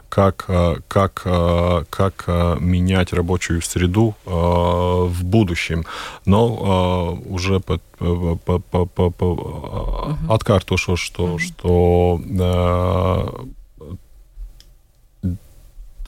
[0.09, 2.25] как, э, как, э, как
[2.61, 5.85] менять рабочую среду в будущем.
[6.25, 10.35] Но уже по, по, по, по, по, по, mm-hmm.
[10.35, 11.39] откартушу, что, mm-hmm.
[11.39, 12.21] что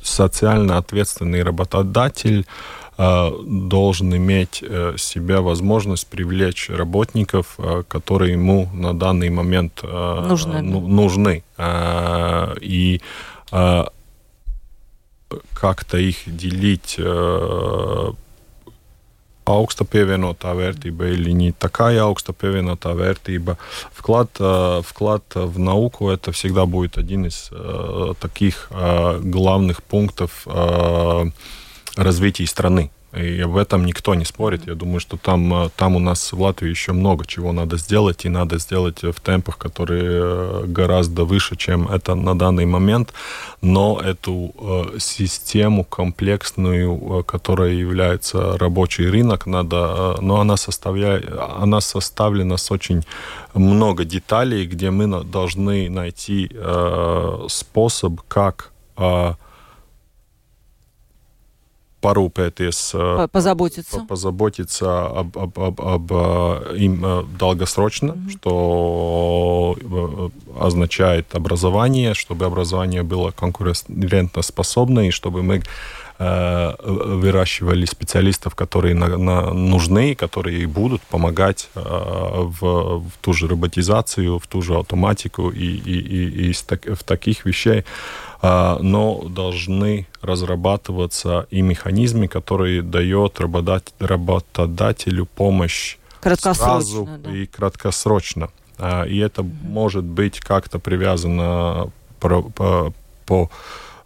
[0.09, 2.47] социально ответственный работодатель
[2.97, 10.63] э, должен иметь э, себя возможность привлечь работников, э, которые ему на данный момент нужны.
[10.63, 11.43] Ну, нужны.
[12.61, 13.01] И
[15.55, 16.99] как-то их делить
[19.49, 23.57] augsta pievienotā vērtība или не такая augsta pievienotā vērtība.
[23.97, 24.37] Вклад,
[24.85, 27.51] вклад в науку это всегда будет один из
[28.21, 30.47] таких главных пунктов
[31.97, 32.91] развития страны.
[33.17, 34.67] И об этом никто не спорит.
[34.67, 38.27] Я думаю, что там, э, там у нас в Латвии еще много чего надо сделать,
[38.27, 43.15] и надо сделать в темпах, которые э, гораздо выше, чем это на данный момент.
[43.63, 52.59] Но эту э, систему комплексную, которая является рабочий рынок, надо, но она, составляет, она составлена
[52.59, 53.05] с очень
[53.55, 56.51] много деталей, где мы должны найти
[57.49, 58.71] способ, как
[62.01, 66.13] порūpēties, позаботиться, позаботиться об, об, об, об
[66.77, 68.31] им долгосрочно, mm-hmm.
[68.31, 69.77] что
[70.61, 75.63] означает образование, чтобы образование было конкурентоспособное, и чтобы мы
[76.19, 84.41] выращивали специалистов, которые на, на, нужны, которые будут помогать э, в, в ту же роботизацию,
[84.41, 87.85] в ту же автоматику и, и, и, и в таких вещей
[88.43, 93.41] но должны разрабатываться и механизмы, которые дают
[93.99, 97.31] работодателю помощь сразу да.
[97.31, 98.51] и краткосрочно.
[99.09, 99.51] И это угу.
[99.63, 102.93] может быть как-то привязано по, по,
[103.27, 103.51] по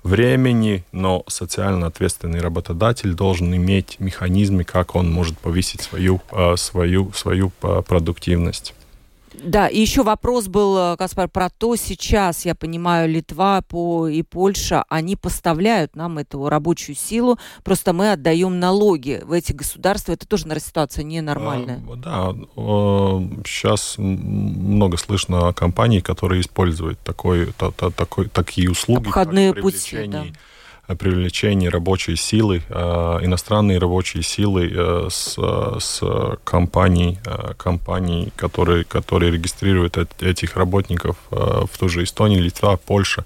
[0.02, 6.20] времени, но социально ответственный работодатель должен иметь механизмы, как он может повысить свою,
[6.56, 8.74] свою, свою продуктивность.
[9.34, 14.22] Да, и еще вопрос был, э, Каспар, про то, сейчас, я понимаю, Литва по, и
[14.22, 20.12] Польша, они поставляют нам эту рабочую силу, просто мы отдаем налоги в эти государства.
[20.12, 21.82] Это тоже, наверное, ситуация ненормальная.
[22.04, 22.34] А, да,
[23.44, 29.08] сейчас много слышно о компании, которые используют такой, та, та, такой, такие услуги.
[29.08, 30.26] Обходные пути, да
[30.96, 32.74] привлечении рабочей силы, э,
[33.22, 35.38] иностранной рабочей силы э, с,
[35.78, 36.02] с
[36.44, 43.24] компаний, э, компаний которые, которые регистрируют этих работников в ту же Эстонию, Литва, Польша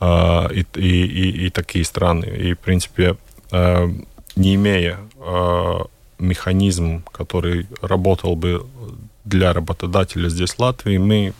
[0.00, 2.26] и, и, и, и такие страны.
[2.26, 3.16] И, в принципе,
[4.36, 4.98] не имея
[6.18, 8.66] механизм, который работал бы
[9.24, 11.32] для работодателя здесь в Латвии, мы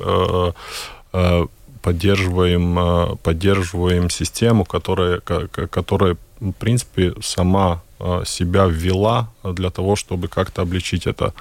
[1.87, 10.27] поддерживаем, э, поддерживаем систему, которая, которая, в принципе, сама э, себя ввела для того, чтобы
[10.27, 11.33] как-то облегчить это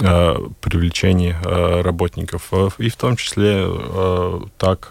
[0.00, 1.36] э, привлечение
[1.82, 2.52] работников.
[2.78, 3.64] И в том числе
[4.58, 4.90] так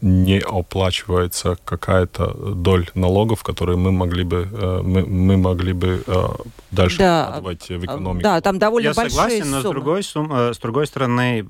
[0.00, 6.26] не оплачивается какая-то доль налогов, которые мы могли бы, э, мы, мы могли бы э,
[6.70, 8.22] дальше да, вкладывать в экономику.
[8.22, 9.56] Да, там довольно Я большие согласен, суммы.
[9.56, 11.42] но с другой, э, с другой стороны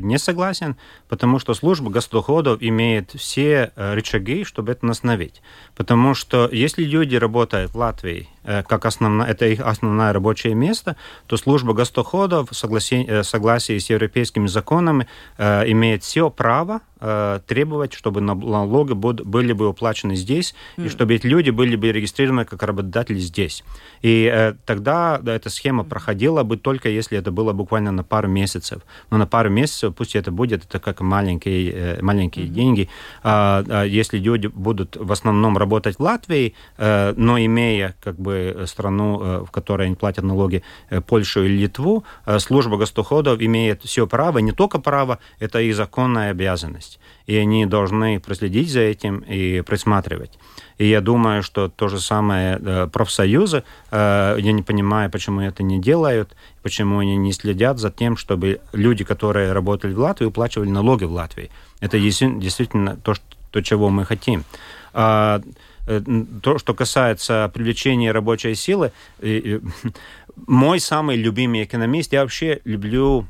[0.00, 0.76] не согласен,
[1.08, 5.42] потому что служба госдоходов имеет все рычаги, чтобы это остановить.
[5.74, 11.36] Потому что если люди работают в Латвии, как основная, это их основное рабочее место, то
[11.36, 15.06] служба госдоходов в согласии, согласии с европейскими законами
[15.38, 20.86] имеет все право Э, требовать, чтобы налоги были бы уплачены здесь, mm.
[20.86, 23.64] и чтобы эти люди были бы регистрированы как работодатели здесь.
[24.00, 28.28] И э, тогда да, эта схема проходила бы только если это было буквально на пару
[28.28, 28.80] месяцев.
[29.10, 32.48] Но на пару месяцев, пусть это будет, это как маленькие, э, маленькие mm-hmm.
[32.48, 32.88] деньги.
[33.22, 38.64] А, а если люди будут в основном работать в Латвии, э, но имея как бы
[38.66, 43.82] страну, э, в которой они платят налоги, э, Польшу или Литву, э, служба госдоходов имеет
[43.82, 48.80] все право, не только право, это и законная обязанность ответственность, и они должны проследить за
[48.80, 50.30] этим и присматривать.
[50.78, 55.62] И я думаю, что то же самое э, профсоюзы, э, я не понимаю, почему это
[55.62, 60.70] не делают, почему они не следят за тем, чтобы люди, которые работали в Латвии, уплачивали
[60.70, 61.50] налоги в Латвии.
[61.80, 64.44] Это действительно то, что, чего мы хотим.
[64.92, 65.40] А,
[65.86, 66.02] э,
[66.42, 68.92] то, что касается привлечения рабочей силы,
[70.46, 73.26] мой самый любимый экономист, я вообще люблю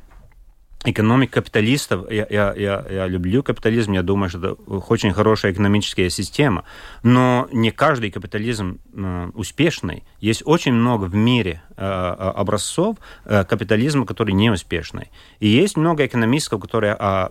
[0.84, 4.52] экономик капиталистов, я, я, я, я люблю капитализм, я думаю, что это
[4.88, 6.64] очень хорошая экономическая система,
[7.02, 10.04] но не каждый капитализм э, успешный.
[10.20, 15.08] Есть очень много в мире э, образцов э, капитализма, которые не успешны.
[15.40, 17.28] И есть много экономистов, которые э,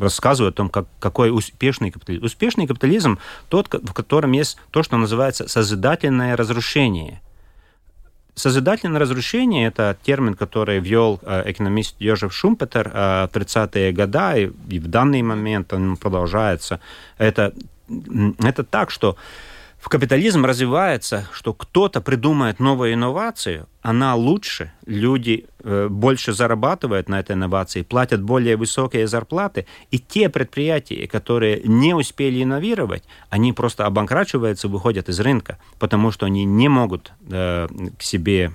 [0.00, 2.24] рассказывают о том, как, какой успешный капитализм.
[2.24, 7.20] Успешный капитализм тот, в котором есть то, что называется созидательное разрушение–
[8.34, 14.78] Созидательное разрушение– это термин, который ввел э, экономист Йожев Шумпетер э, в 30-е годы, и
[14.80, 16.80] в данный момент он продолжается.
[17.16, 17.52] Это,
[18.42, 19.16] это так, что
[19.84, 27.20] в капитализм развивается, что кто-то придумает новую инновацию, она лучше, люди э, больше зарабатывают на
[27.20, 33.84] этой инновации, платят более высокие зарплаты, и те предприятия, которые не успели инновировать, они просто
[33.84, 37.68] обанкрачиваются, выходят из рынка, потому что они не могут э,
[37.98, 38.52] к себе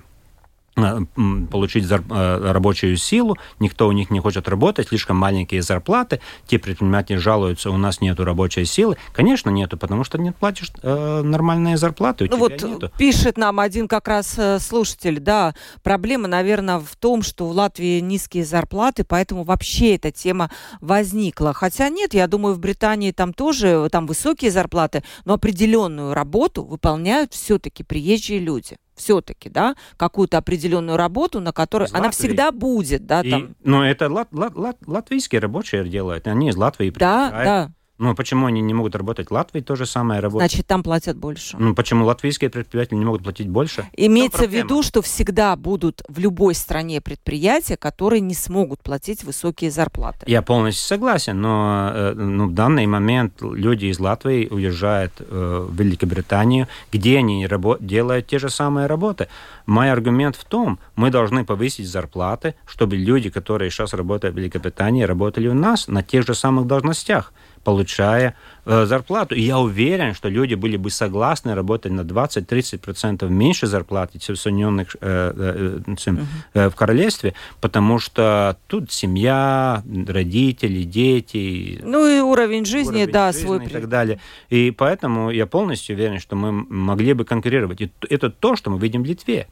[0.74, 7.16] получить э, рабочую силу, никто у них не хочет работать, слишком маленькие зарплаты, те предприниматели
[7.16, 8.96] жалуются, у нас нет рабочей силы.
[9.12, 12.90] Конечно, нету, потому что не платишь э, нормальные зарплаты, у ну вот нету.
[12.96, 18.00] Пишет нам один как раз э, слушатель, да, проблема, наверное, в том, что в Латвии
[18.00, 21.52] низкие зарплаты, поэтому вообще эта тема возникла.
[21.52, 27.34] Хотя нет, я думаю, в Британии там тоже там высокие зарплаты, но определенную работу выполняют
[27.34, 32.18] все-таки приезжие люди все-таки, да, какую-то определенную работу, на которой из она Латвии.
[32.18, 33.56] всегда будет, да, и, там.
[33.64, 37.72] Но это лат, лат, лат, латвийские рабочие делают, они из Латвии Да, да.
[38.00, 40.50] Ну, почему они не могут работать в Латвии, то же самое работать?
[40.50, 41.58] Значит, там платят больше.
[41.58, 43.90] Ну, почему латвийские предприятия не могут платить больше?
[43.94, 49.70] Имеется в виду, что всегда будут в любой стране предприятия, которые не смогут платить высокие
[49.70, 50.24] зарплаты.
[50.26, 55.78] Я полностью согласен, но э, ну, в данный момент люди из Латвии уезжают э, в
[55.78, 57.46] Великобританию, где они
[57.80, 59.28] делают те же самые работы.
[59.66, 65.02] Мой аргумент в том, мы должны повысить зарплаты, чтобы люди, которые сейчас работают в Великобритании,
[65.02, 67.34] работали у нас на тех же самых должностях
[67.64, 68.34] получая
[68.64, 69.34] зарплату.
[69.34, 74.96] И я уверен, что люди были бы согласны работать на 20-30% меньше зарплаты в Соединенных
[75.00, 81.80] э, э, э, э, в Королевстве, потому что тут семья, родители, дети.
[81.82, 83.66] Ну и уровень жизни, уровень да, жизни свой.
[83.66, 84.20] И так далее.
[84.48, 87.80] И поэтому я полностью уверен, что мы могли бы конкурировать.
[87.80, 89.46] И это то, что мы видим в Литве.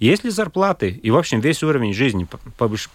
[0.00, 2.26] Если зарплаты и, в общем, весь уровень жизни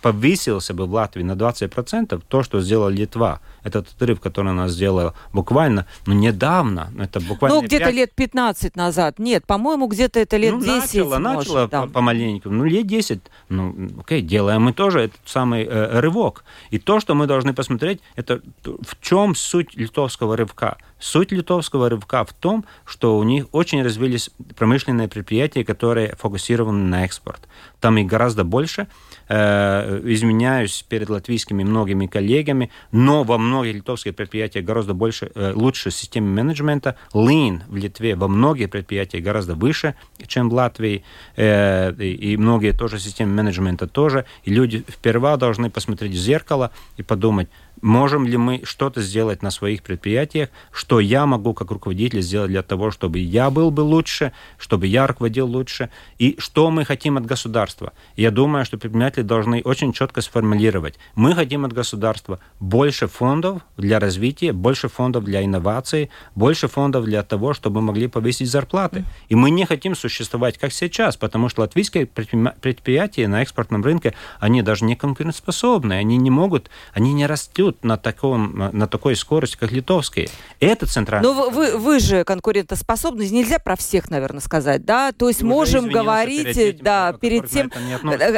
[0.02, 5.14] повысился бы в Латвии на 20%, то, что сделала Литва, этот отрыв, который она сделала
[5.34, 5.59] буквально,
[6.06, 7.94] ну, недавно, это буквально Ну, где-то 5...
[7.94, 9.20] лет 15 назад.
[9.20, 10.82] Нет, по-моему, где-то это лет ну, 10.
[10.82, 11.88] Начало, может, начало да.
[11.88, 12.50] помаленьку.
[12.50, 13.20] Ну, лет 10.
[13.50, 16.44] Ну, окей, делаем мы тоже этот самый э, рывок.
[16.70, 20.78] И то, что мы должны посмотреть, это в чем суть литовского рывка.
[21.00, 27.06] Суть литовского рывка в том, что у них очень развились промышленные предприятия, которые фокусированы на
[27.06, 27.48] экспорт.
[27.80, 28.88] Там их гораздо больше.
[29.32, 35.92] Э, изменяюсь перед латвийскими многими коллегами, но во многих литовских предприятиях гораздо больше, э, лучше
[35.92, 36.96] системы менеджмента.
[37.14, 39.94] Lean в Литве во многих предприятиях гораздо выше,
[40.26, 41.04] чем в Латвии,
[41.36, 44.26] э, и многие тоже системы менеджмента тоже.
[44.46, 47.50] И люди впервые должны посмотреть в зеркало и подумать,
[47.82, 52.62] Можем ли мы что-то сделать на своих предприятиях, что я могу как руководитель сделать для
[52.62, 57.26] того, чтобы я был бы лучше, чтобы я руководил лучше, и что мы хотим от
[57.26, 57.94] государства.
[58.16, 61.00] Я думаю, что предприниматели должны очень четко сформулировать.
[61.16, 67.24] Мы хотим от государства больше фондов для развития, больше фондов для инноваций, больше фондов для
[67.24, 69.06] того, чтобы мы могли повысить зарплаты.
[69.30, 74.62] И мы не хотим существовать как сейчас, потому что латвийские предприятия на экспортном рынке, они
[74.62, 79.58] даже не конкурентоспособны, они не могут, они не растут растут на, таком, на такой скорости,
[79.58, 80.30] как литовские.
[80.60, 81.28] Это центральный.
[81.28, 85.12] Но вы, вы же конкурентоспособны, нельзя про всех, наверное, сказать, да?
[85.12, 87.72] То есть Ты можем говорить, перед этим, да, перед тем...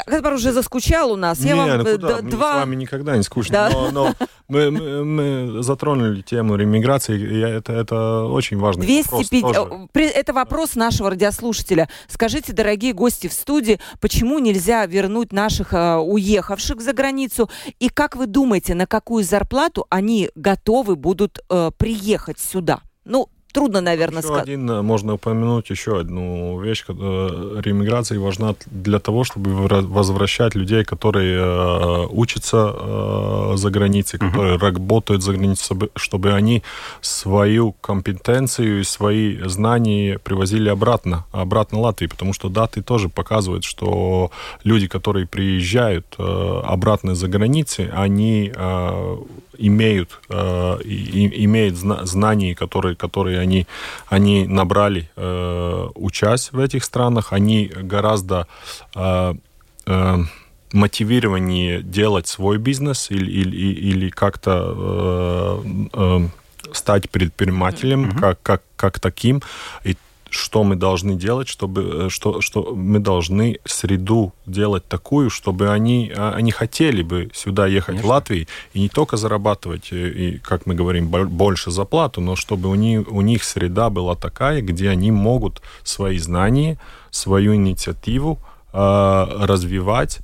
[0.06, 1.40] Каспар уже заскучал у нас.
[1.40, 2.22] Не, Я вам ну куда?
[2.22, 2.54] два...
[2.54, 3.54] с вами никогда не скучно.
[3.54, 3.70] Да.
[3.72, 4.14] Но, но
[4.48, 9.42] мы, мы, мы затронули тему ремиграции, и это, это очень важный 205...
[9.42, 10.06] вопрос тоже.
[10.12, 11.90] Это вопрос нашего радиослушателя.
[12.08, 17.50] Скажите, дорогие гости в студии, почему нельзя вернуть наших э, уехавших за границу?
[17.80, 22.82] И как вы думаете, на какую какую зарплату они готовы будут э, приехать сюда?
[23.06, 24.44] Ну, трудно, наверное, сказать.
[24.44, 26.86] Один, э, можно упомянуть еще одну вещь.
[26.88, 34.30] Ремиграция важна для того, чтобы возвращать людей, которые э, учатся э, за границей, uh-huh.
[34.30, 36.64] которые работают за границей, чтобы, чтобы они
[37.02, 42.10] свою компетенцию и свои знания привозили обратно, обратно в Латвию.
[42.10, 44.32] Потому что даты тоже показывают, что
[44.64, 49.18] люди, которые приезжают э, обратно за границей, они э,
[49.68, 53.68] имеют, э, и, имеют знания, которые, которые они,
[54.08, 58.48] они набрали, э, учась в этих странах, они гораздо
[58.96, 59.34] э,
[59.86, 60.18] э,
[61.82, 66.20] делать свой бизнес или, или, или как-то э, э,
[66.74, 68.20] стать предпринимателем mm-hmm.
[68.20, 69.42] как, как, как таким.
[69.84, 69.96] И
[70.32, 76.12] что мы должны делать, чтобы, э, что, что мы должны среду делать такую, чтобы они,
[76.16, 78.08] а, они хотели бы сюда ехать Конечно.
[78.08, 82.70] в Латвию и не только зарабатывать, э, и, как мы говорим, больше зарплату, но чтобы
[82.70, 86.80] у них, у них среда была такая, где они могут свои знания,
[87.12, 88.40] свою инициативу
[88.74, 90.20] э, развивать,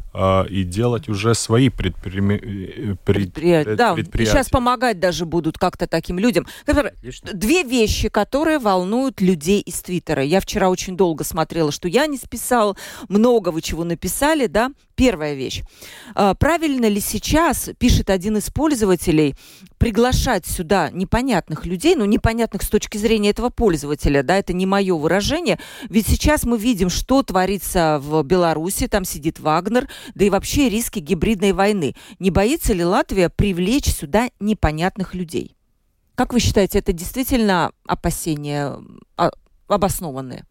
[0.50, 2.94] и делать уже свои предприятия.
[2.94, 3.76] Э, предприятия.
[3.76, 4.32] Да, предприятия.
[4.32, 6.48] сейчас помогать даже будут как-то таким людям.
[6.66, 6.94] Например,
[7.34, 10.24] две вещи, которые волнуют людей из Твиттера.
[10.24, 12.78] Я вчера очень долго смотрела, что я не списал,
[13.10, 14.72] много вы чего написали, да.
[14.96, 15.62] Первая вещь.
[16.16, 19.36] А, правильно ли сейчас, пишет один из пользователей,
[19.78, 24.96] приглашать сюда непонятных людей, ну, непонятных с точки зрения этого пользователя, да, это не мое
[24.96, 25.60] выражение,
[25.90, 31.00] ведь сейчас мы видим, что творится в Беларуси, там сидит Вагнер, да и вообще риски
[31.00, 31.96] гибридной войны.
[32.20, 35.56] Не боится ли Латвия привлечь сюда непонятных людей?
[36.16, 38.78] Как вы считаете, это действительно опасения
[39.18, 39.32] а,
[39.68, 40.46] обоснованные?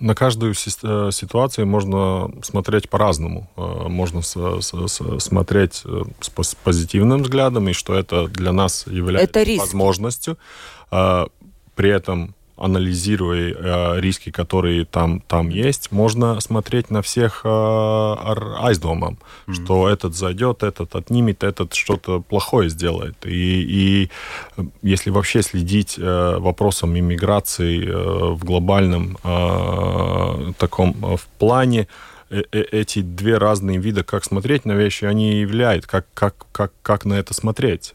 [0.00, 3.50] На каждую э, ситуацию можно смотреть по-разному.
[3.56, 10.38] Э, можно смотреть э, с позитивным взглядом, и что это для нас является это возможностью.
[10.90, 19.18] При этом анализируя э, риски, которые там, там есть, можно смотреть на всех э, айсдомом,
[19.46, 19.54] mm-hmm.
[19.54, 23.16] что этот зайдет, этот отнимет, этот что-то плохое сделает.
[23.24, 24.10] И, и
[24.82, 31.88] если вообще следить э, вопросом иммиграции э, в глобальном э, таком э, в плане,
[32.30, 36.72] э, э, эти две разные вида, как смотреть на вещи, они являют, как, как, как,
[36.82, 37.94] как на это смотреть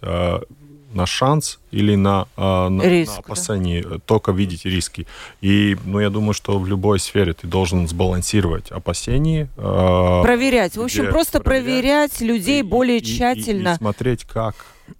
[0.93, 3.99] на шанс или на, э, на, Риск, на опасение, да.
[3.99, 5.07] только видеть риски.
[5.41, 9.49] И ну, я думаю, что в любой сфере ты должен сбалансировать опасения.
[9.57, 10.77] Э, проверять.
[10.77, 13.69] В общем, просто проверять, проверять людей и, более и, тщательно.
[13.69, 14.55] И, и смотреть, как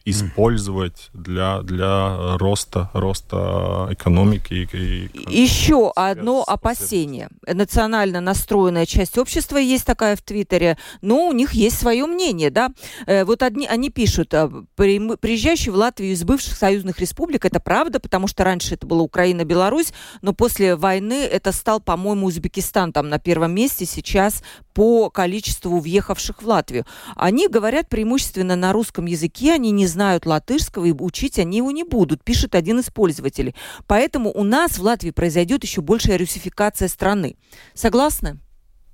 [0.06, 4.68] использовать для, для роста, роста экономики.
[4.74, 7.30] И, Еще одно опасение.
[7.46, 12.70] Национально настроенная часть общества есть такая в Твиттере, но у них есть свое мнение, да.
[13.06, 18.00] Э, вот одни, они пишут, э, приезжающий в Латвию из бывших союзных республик, это правда,
[18.00, 23.10] потому что раньше это была Украина, Беларусь, но после войны это стал, по-моему, Узбекистан там
[23.10, 24.44] на первом месте сейчас
[24.80, 26.86] по количеству въехавших в Латвию.
[27.18, 31.84] Они говорят преимущественно на русском языке, они не знают латышского, и учить они его не
[31.84, 33.56] будут, пишет один из пользователей.
[33.88, 37.36] Поэтому у нас в Латвии произойдет еще большая русификация страны.
[37.74, 38.40] Согласны?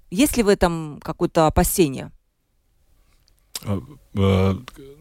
[0.10, 2.12] Есть ли в этом какое-то опасение?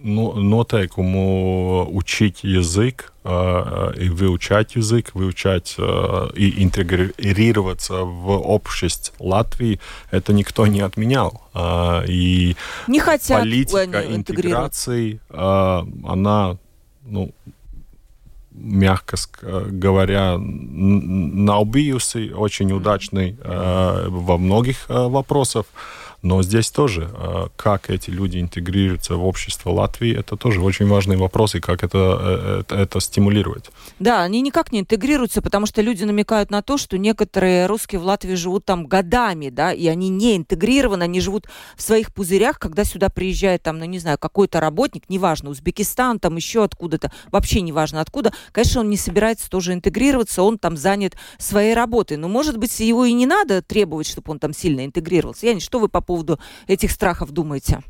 [0.03, 9.79] Noteikumu учить язык и выучать язык, выучать и интегрироваться в общество Латвии,
[10.11, 11.41] это никто не отменял.
[12.07, 12.57] И
[12.87, 16.57] не хотят политика интеграции, она,
[17.03, 17.31] ну,
[18.51, 25.67] мягко говоря, наубиюси, очень удачный во многих вопросах.
[26.25, 31.17] Но здесь тоже, а, как эти люди интегрируются в общество Латвии, это тоже очень важный
[31.17, 33.71] вопрос, и как это, э, это, это стимулировать.
[33.99, 38.05] Да, они никак не интегрируются, потому что люди намекают на то, что некоторые русские в
[38.05, 41.47] Латвии живут там годами, да, и они не интегрированы, они живут
[41.77, 46.37] в своих пузырях, когда сюда приезжает там, ну не знаю, какой-то работник, неважно, Узбекистан, там
[46.37, 51.75] еще откуда-то, вообще неважно откуда, конечно, он не собирается тоже интегрироваться, он там занят своей
[51.75, 52.17] работой.
[52.17, 55.45] Но, может быть, его и не надо требовать, чтобы он там сильно интегрировался.
[55.45, 56.14] Я не что вы по поводу
[56.67, 57.83] этих страхов думаете?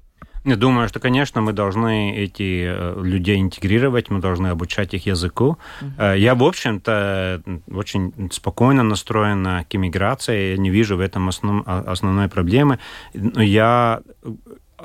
[0.44, 5.56] Я думаю, что, конечно, мы должны эти э, людей интегрировать, мы должны обучать их языку.
[5.80, 6.18] Uh-huh.
[6.18, 12.28] Я, в общем-то, очень спокойно настроена к иммиграции, я не вижу в этом основ, основной
[12.28, 12.78] проблемы.
[13.14, 14.02] Но я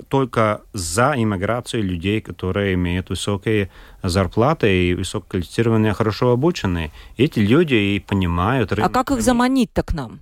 [0.07, 3.69] только за иммиграцию людей, которые имеют высокие
[4.01, 6.91] зарплаты и высококвалифицированные, хорошо обученные.
[7.17, 8.71] Эти люди и понимают...
[8.71, 10.21] А как их заманить-то к нам?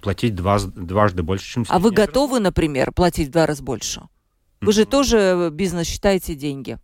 [0.00, 4.02] Платить два, дважды больше, чем А вы готовы, например, платить в два раза больше?
[4.60, 6.78] Вы же тоже бизнес считаете деньги.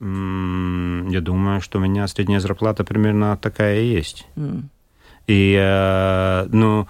[0.00, 4.26] Я думаю, что у меня средняя зарплата примерно такая и есть.
[4.36, 4.64] Mm.
[5.26, 6.86] И, э, ну,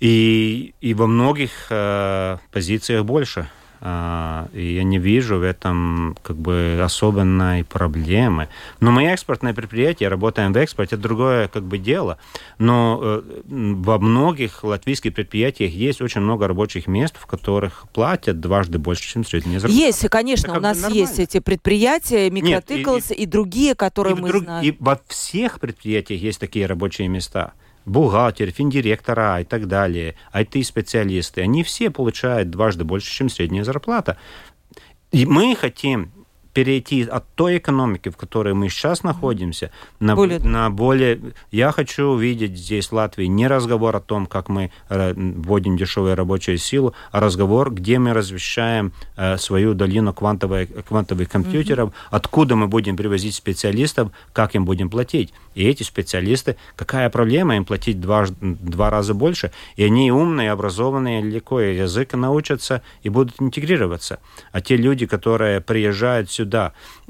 [0.00, 3.50] и, и во многих э, позициях больше.
[3.86, 8.48] А, и я не вижу в этом как бы особенной проблемы.
[8.80, 12.16] Но мы экспортное предприятие, работаем в экспорте, это другое как бы дело.
[12.56, 18.78] Но э, во многих латвийских предприятиях есть очень много рабочих мест, в которых платят дважды
[18.78, 19.84] больше, чем средняя зарплата.
[19.84, 24.18] Есть, конечно, это у нас есть эти предприятия, микротыклс и, и, и другие, которые и
[24.18, 24.64] мы друг, знаем.
[24.64, 27.52] И во всех предприятиях есть такие рабочие места
[27.84, 34.18] бухгалтер, финдиректора и так далее, IT-специалисты, они все получают дважды больше, чем средняя зарплата.
[35.12, 36.12] И мы хотим
[36.54, 41.20] перейти от той экономики, в которой мы сейчас находимся, на Более- на более...
[41.50, 46.14] Я хочу увидеть здесь в Латвии не разговор о том, как мы э, вводим дешевую
[46.14, 52.68] рабочую силу, а разговор, где мы размещаем э, свою долину квантовой, квантовых компьютеров, откуда мы
[52.68, 55.34] будем привозить специалистов, как им будем платить.
[55.56, 61.20] И эти специалисты, какая проблема им платить два, два раза больше, и они умные, образованные,
[61.20, 64.18] легко язык научатся и будут интегрироваться.
[64.52, 66.43] А те люди, которые приезжают сюда,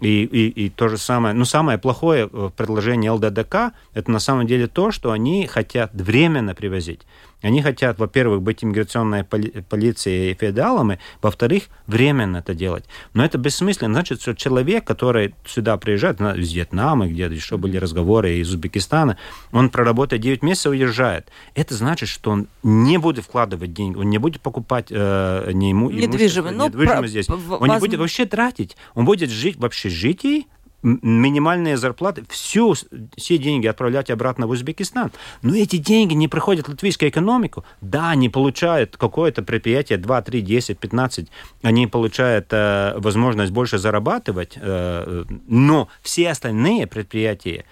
[0.01, 4.47] и, и, и то же самое, ну, самое плохое в предложении ЛДДК, это на самом
[4.47, 7.01] деле то, что они хотят временно привозить.
[7.45, 12.85] Они хотят, во-первых, быть иммиграционной поли- полицией и федералами, во-вторых, временно это делать.
[13.13, 13.95] Но это бессмысленно.
[13.95, 19.19] Значит, что человек, который сюда приезжает, из Вьетнама, где еще были разговоры, из Узбекистана,
[19.53, 21.29] он проработает 9 месяцев и уезжает.
[21.55, 25.91] Это значит, что он не будет вкладывать деньги, он не будет покупать э, не ему,
[25.91, 26.51] Недвижимое.
[26.51, 27.29] имущество, Ну, недвижимость здесь.
[27.31, 27.39] Он
[27.69, 28.77] не возм- будет вообще тратить.
[28.95, 30.47] Он будет жить в общежитии,
[30.85, 32.75] минимальные зарплаты, всю,
[33.17, 35.11] все деньги отправлять обратно в Узбекистан.
[35.43, 37.65] Но эти деньги не приходят в латвийскую экономику.
[37.81, 41.29] Да, они получают какое-то предприятие 2, 3, 10, 15,
[41.63, 47.65] они получают э, возможность больше зарабатывать, э, но все остальные предприятия,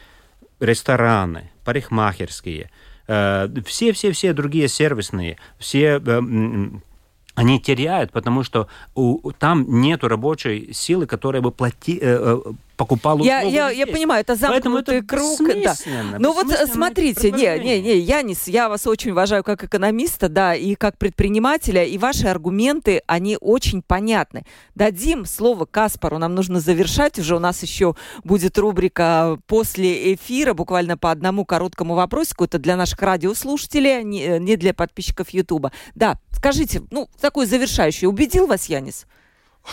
[0.58, 2.70] рестораны, парикмахерские,
[3.08, 6.20] э, все-все-все другие сервисные, все э,
[7.34, 12.38] они теряют, потому что у, там нету рабочей силы, которая бы плати, э,
[12.83, 15.41] покупала Я, я, я понимаю, это замкнутый это круг.
[15.62, 15.74] Да.
[16.18, 20.55] Ну вот э, смотрите, не, не, не, Янис, я вас очень уважаю как экономиста, да,
[20.55, 24.45] и как предпринимателя, и ваши аргументы, они очень понятны.
[24.74, 30.97] Дадим слово Каспару, нам нужно завершать, уже у нас еще будет рубрика после эфира, буквально
[30.97, 35.72] по одному короткому вопросику, это для наших радиослушателей, не, э, не для подписчиков Ютуба.
[35.95, 39.07] Да, скажите, ну, такой завершающий, убедил вас Янис?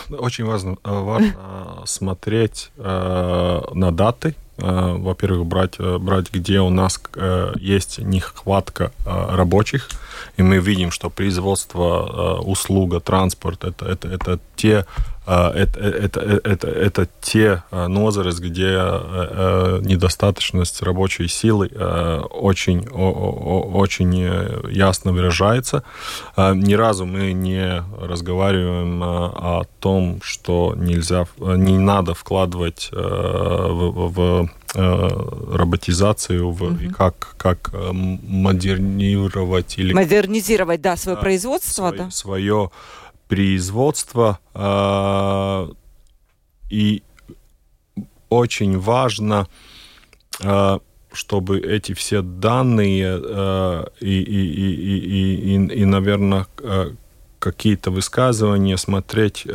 [0.09, 4.35] Очень важно, э, важно смотреть э, на даты.
[4.57, 9.89] Э, Во-первых, брать, э, брать, где у нас э, есть нехватка э, рабочих,
[10.37, 14.85] и мы видим, что производство, э, услуга, транспорт это, это, это те э,
[15.33, 22.87] это, это, это, это те э, нозерес, где э, э, недостаточность рабочей силы э, очень,
[22.89, 25.83] очень э, ясно выражается.
[26.37, 32.89] Э, Ни разу мы не разговариваем э, о том, что нельзя, э, не надо вкладывать
[32.91, 35.09] э, в, в- э,
[35.55, 42.09] роботизацию в, и как, как э, модернизировать или Модернизировать, да, свое производство, да?
[42.11, 42.69] свое
[43.29, 44.39] производство.
[44.53, 45.73] э,
[46.69, 47.01] и
[48.29, 49.47] очень важно,
[50.41, 50.79] э,
[51.11, 56.45] чтобы эти все данные э, и, и, и, и, и, и, наверное,
[57.39, 59.47] какие-то высказывания, смотреть,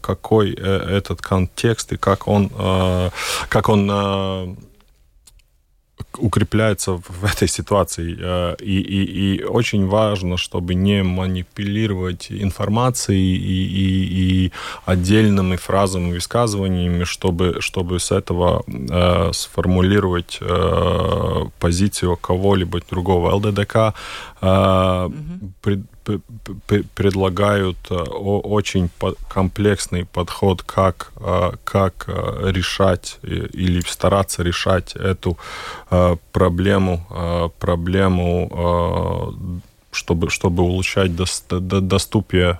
[0.00, 2.50] какой э, этот контекст и как он,
[3.48, 4.58] как он
[6.16, 8.16] укрепляется в этой ситуации.
[8.20, 14.52] Э, И, и, и очень важно, чтобы не манипулировать информацией и, и, и
[14.86, 23.34] отдельными фразами, высказываниями, чтобы, чтобы с этого э, сформулировать э, позицию кого-либо другого.
[23.34, 23.76] ЛДДК
[24.40, 25.10] э,
[25.62, 25.82] п- п-
[26.94, 28.90] предлагают э, очень
[29.32, 35.38] комплексный подход, как, э, как э, решать или стараться решать эту
[36.32, 42.58] проблему, проблему чтобы, чтобы улучшать дос- до- доступие,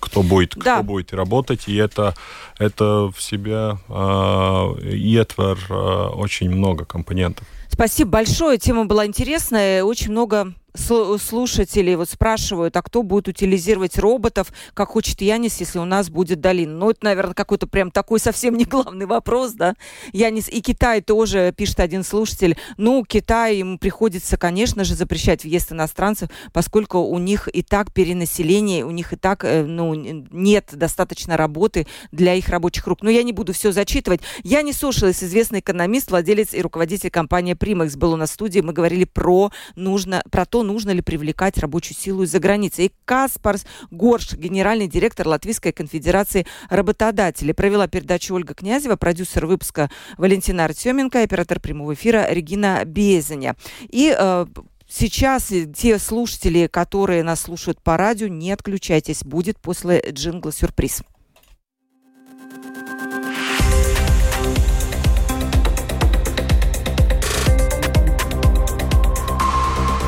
[0.00, 0.76] кто будет, Да.
[0.76, 2.14] кто будет работать, и это,
[2.58, 5.74] это в себе э, иетвер э,
[6.14, 7.46] очень много компонентов.
[7.68, 8.58] Спасибо большое.
[8.58, 9.82] Тема была интересная.
[9.84, 15.78] Очень много слу- слушателей вот спрашивают, а кто будет утилизировать роботов, как хочет Янис, если
[15.78, 16.76] у нас будет долина.
[16.76, 19.74] Ну, это, наверное, какой-то прям такой совсем не главный вопрос, да.
[20.12, 25.72] Янис и Китай тоже, пишет один слушатель, ну, Китай, ему приходится, конечно же, запрещать въезд
[25.72, 31.36] иностранцев, поскольку у них и так перенаселение, у них и так, э, ну, нет достаточно
[31.36, 33.02] работы для их рабочих рук.
[33.02, 34.20] Но я не буду все зачитывать.
[34.42, 38.60] Янис Ошилес, известный экономист, владелец и руководитель компании Primex, был у нас в студии.
[38.60, 42.86] Мы говорили про, нужно, про то, нужно ли привлекать рабочую силу из-за границы.
[42.86, 47.54] И Каспарс Горш, генеральный директор Латвийской конфедерации работодателей.
[47.54, 53.56] Провела передачу Ольга Князева, продюсер выпуска Валентина Артеменко, оператор прямого эфира Регина Безеня.
[53.88, 54.46] И э,
[54.88, 59.24] Сейчас и те слушатели, которые нас слушают по радио, не отключайтесь.
[59.24, 61.02] Будет после джингла сюрприз.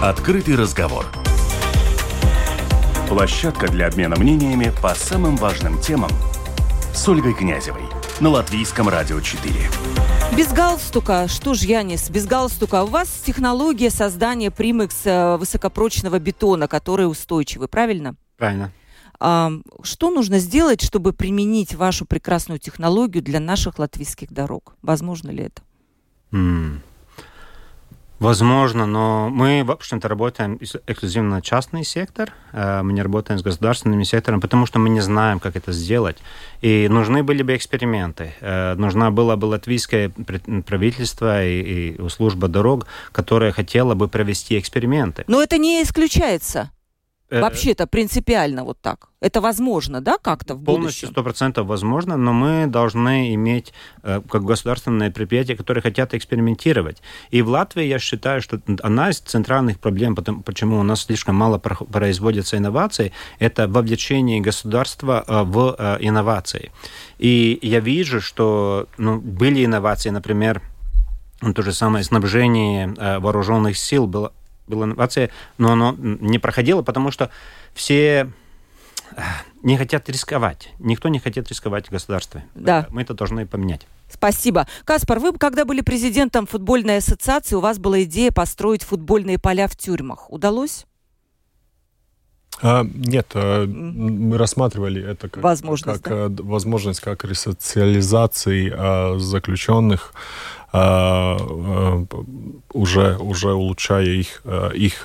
[0.03, 1.07] Открытый разговор.
[3.09, 6.11] Площадка для обмена мнениями по самым важным темам
[6.95, 7.83] с Ольгой Князевой
[8.21, 9.53] на Латвийском радио 4.
[10.37, 12.85] Без галстука, что ж, Янис, без галстука.
[12.85, 18.15] У вас технология создания примекс э, высокопрочного бетона, который устойчивый, правильно?
[18.37, 18.71] Правильно.
[19.19, 19.51] А,
[19.83, 24.77] что нужно сделать, чтобы применить вашу прекрасную технологию для наших латвийских дорог?
[24.81, 25.63] Возможно ли это?
[26.31, 26.83] М.
[28.19, 33.43] Возможно, но мы, в общем-то, работаем эксклюзивно на частный сектор, э, мы не работаем с
[33.43, 36.17] государственным сектором, потому что мы не знаем, как это сделать.
[36.61, 38.35] И нужны были бы эксперименты.
[38.41, 40.11] Э, Нужна была бы латвийское
[40.67, 45.25] правительство и, и служба дорог, которая хотела бы провести эксперименты.
[45.29, 46.71] Но это не исключается.
[47.31, 49.09] Э, Вообще-то принципиально вот так.
[49.21, 51.09] Это возможно, да, как-то в Полностью, будущем?
[51.09, 57.03] сто процентов возможно, но мы должны иметь э, как государственные предприятия, которые хотят экспериментировать.
[57.31, 61.35] И в Латвии, я считаю, что одна из центральных проблем, потому, почему у нас слишком
[61.37, 66.71] мало про- производится инноваций, это вовлечение государства э, в инновации.
[67.19, 70.63] И я вижу, что ну, были инновации, например,
[71.55, 74.33] то же самое снабжение вооруженных сил было,
[74.69, 77.31] была инновация, но оно не проходило, потому что
[77.75, 78.31] все
[79.17, 79.21] э,
[79.63, 80.71] не хотят рисковать.
[80.79, 82.45] Никто не хочет рисковать в государстве.
[82.55, 82.87] Да.
[82.91, 83.87] Мы это должны поменять.
[84.11, 84.67] Спасибо.
[84.85, 89.77] Каспар, вы, когда были президентом футбольной ассоциации, у вас была идея построить футбольные поля в
[89.77, 90.31] тюрьмах.
[90.31, 90.87] Удалось?
[92.61, 99.19] А, нет, а, мы рассматривали это как Возможность, как, а, д- возможность как ресоциализации а,
[99.19, 100.13] заключенных,
[102.73, 105.05] уже уже улучшая их а, их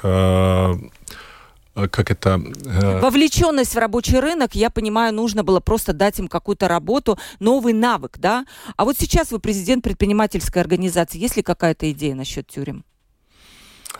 [1.73, 6.67] как это а, Вовлеченность в рабочий рынок, я понимаю, нужно было просто дать им какую-то
[6.67, 8.45] работу, новый навык, да?
[8.75, 11.17] А вот сейчас вы президент предпринимательской организации.
[11.17, 12.85] Есть ли какая-то идея насчет тюрем?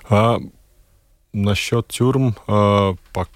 [0.07, 0.37] А,
[1.33, 3.29] насчет тюрьм, а, пок-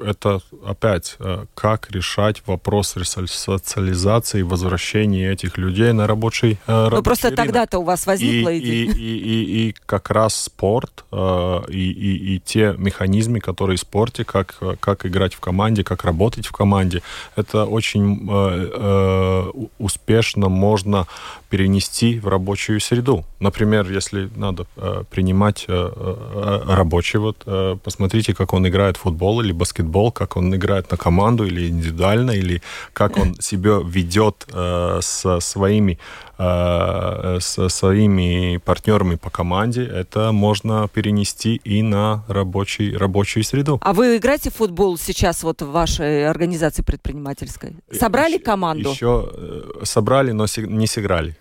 [0.00, 6.90] это опять, а, как решать вопрос ресоциализации и возвращения этих людей на рабочий, а, Ну,
[6.90, 7.44] рабочий просто рынок.
[7.44, 8.92] тогда-то у вас возникла и, идея.
[8.92, 13.80] И, и, и, и как раз спорт э, и, и, и те механизмы, которые в
[13.80, 17.02] спорте, как, э, как играть в команде, как работать в команде,
[17.36, 21.06] это очень э, э, успешно можно
[21.48, 23.24] перенести в рабочую среду.
[23.40, 29.00] Например, если надо э, принимать э, э, рабочий, вот, э, посмотрите, как он играет в
[29.00, 32.62] футбол или баскетбол, как он играет на команду или индивидуально, или
[32.92, 35.98] как он себя ведет э, со своими
[36.38, 43.78] э, со своими партнерами по команде, это можно перенести и на рабочий, рабочую среду.
[43.82, 47.76] А вы играете в футбол сейчас вот в вашей организации предпринимательской?
[47.92, 48.90] Собрали Еще- команду?
[48.90, 51.36] Еще э, собрали, но не сыграли.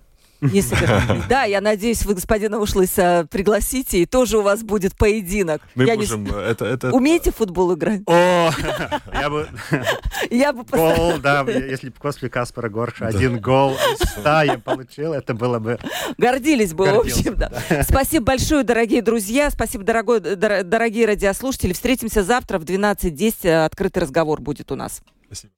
[0.52, 1.24] Не сыграли.
[1.30, 5.62] Да, я надеюсь, вы господина Ушлыса пригласите, и тоже у вас будет поединок.
[5.76, 6.26] Мы Я можем...
[6.28, 6.92] э, Это, это...
[6.92, 8.02] Умеете в футбол играть?
[8.08, 8.52] О,
[9.14, 9.48] я бы...
[10.30, 10.64] Я бы.
[10.70, 15.60] Гол, да, если бы после Каспара Горша один гол из ста я получил, это было
[15.60, 15.80] бы...
[16.18, 17.52] Гордились бы, в общем, да.
[17.84, 19.50] Спасибо большое, дорогие друзья.
[19.50, 21.74] Спасибо, дорогой, дор- дорогие радиослушатели.
[21.74, 23.66] Встретимся завтра в 12.10.
[23.66, 25.02] Открытый разговор будет у нас.
[25.28, 25.54] Спасибо.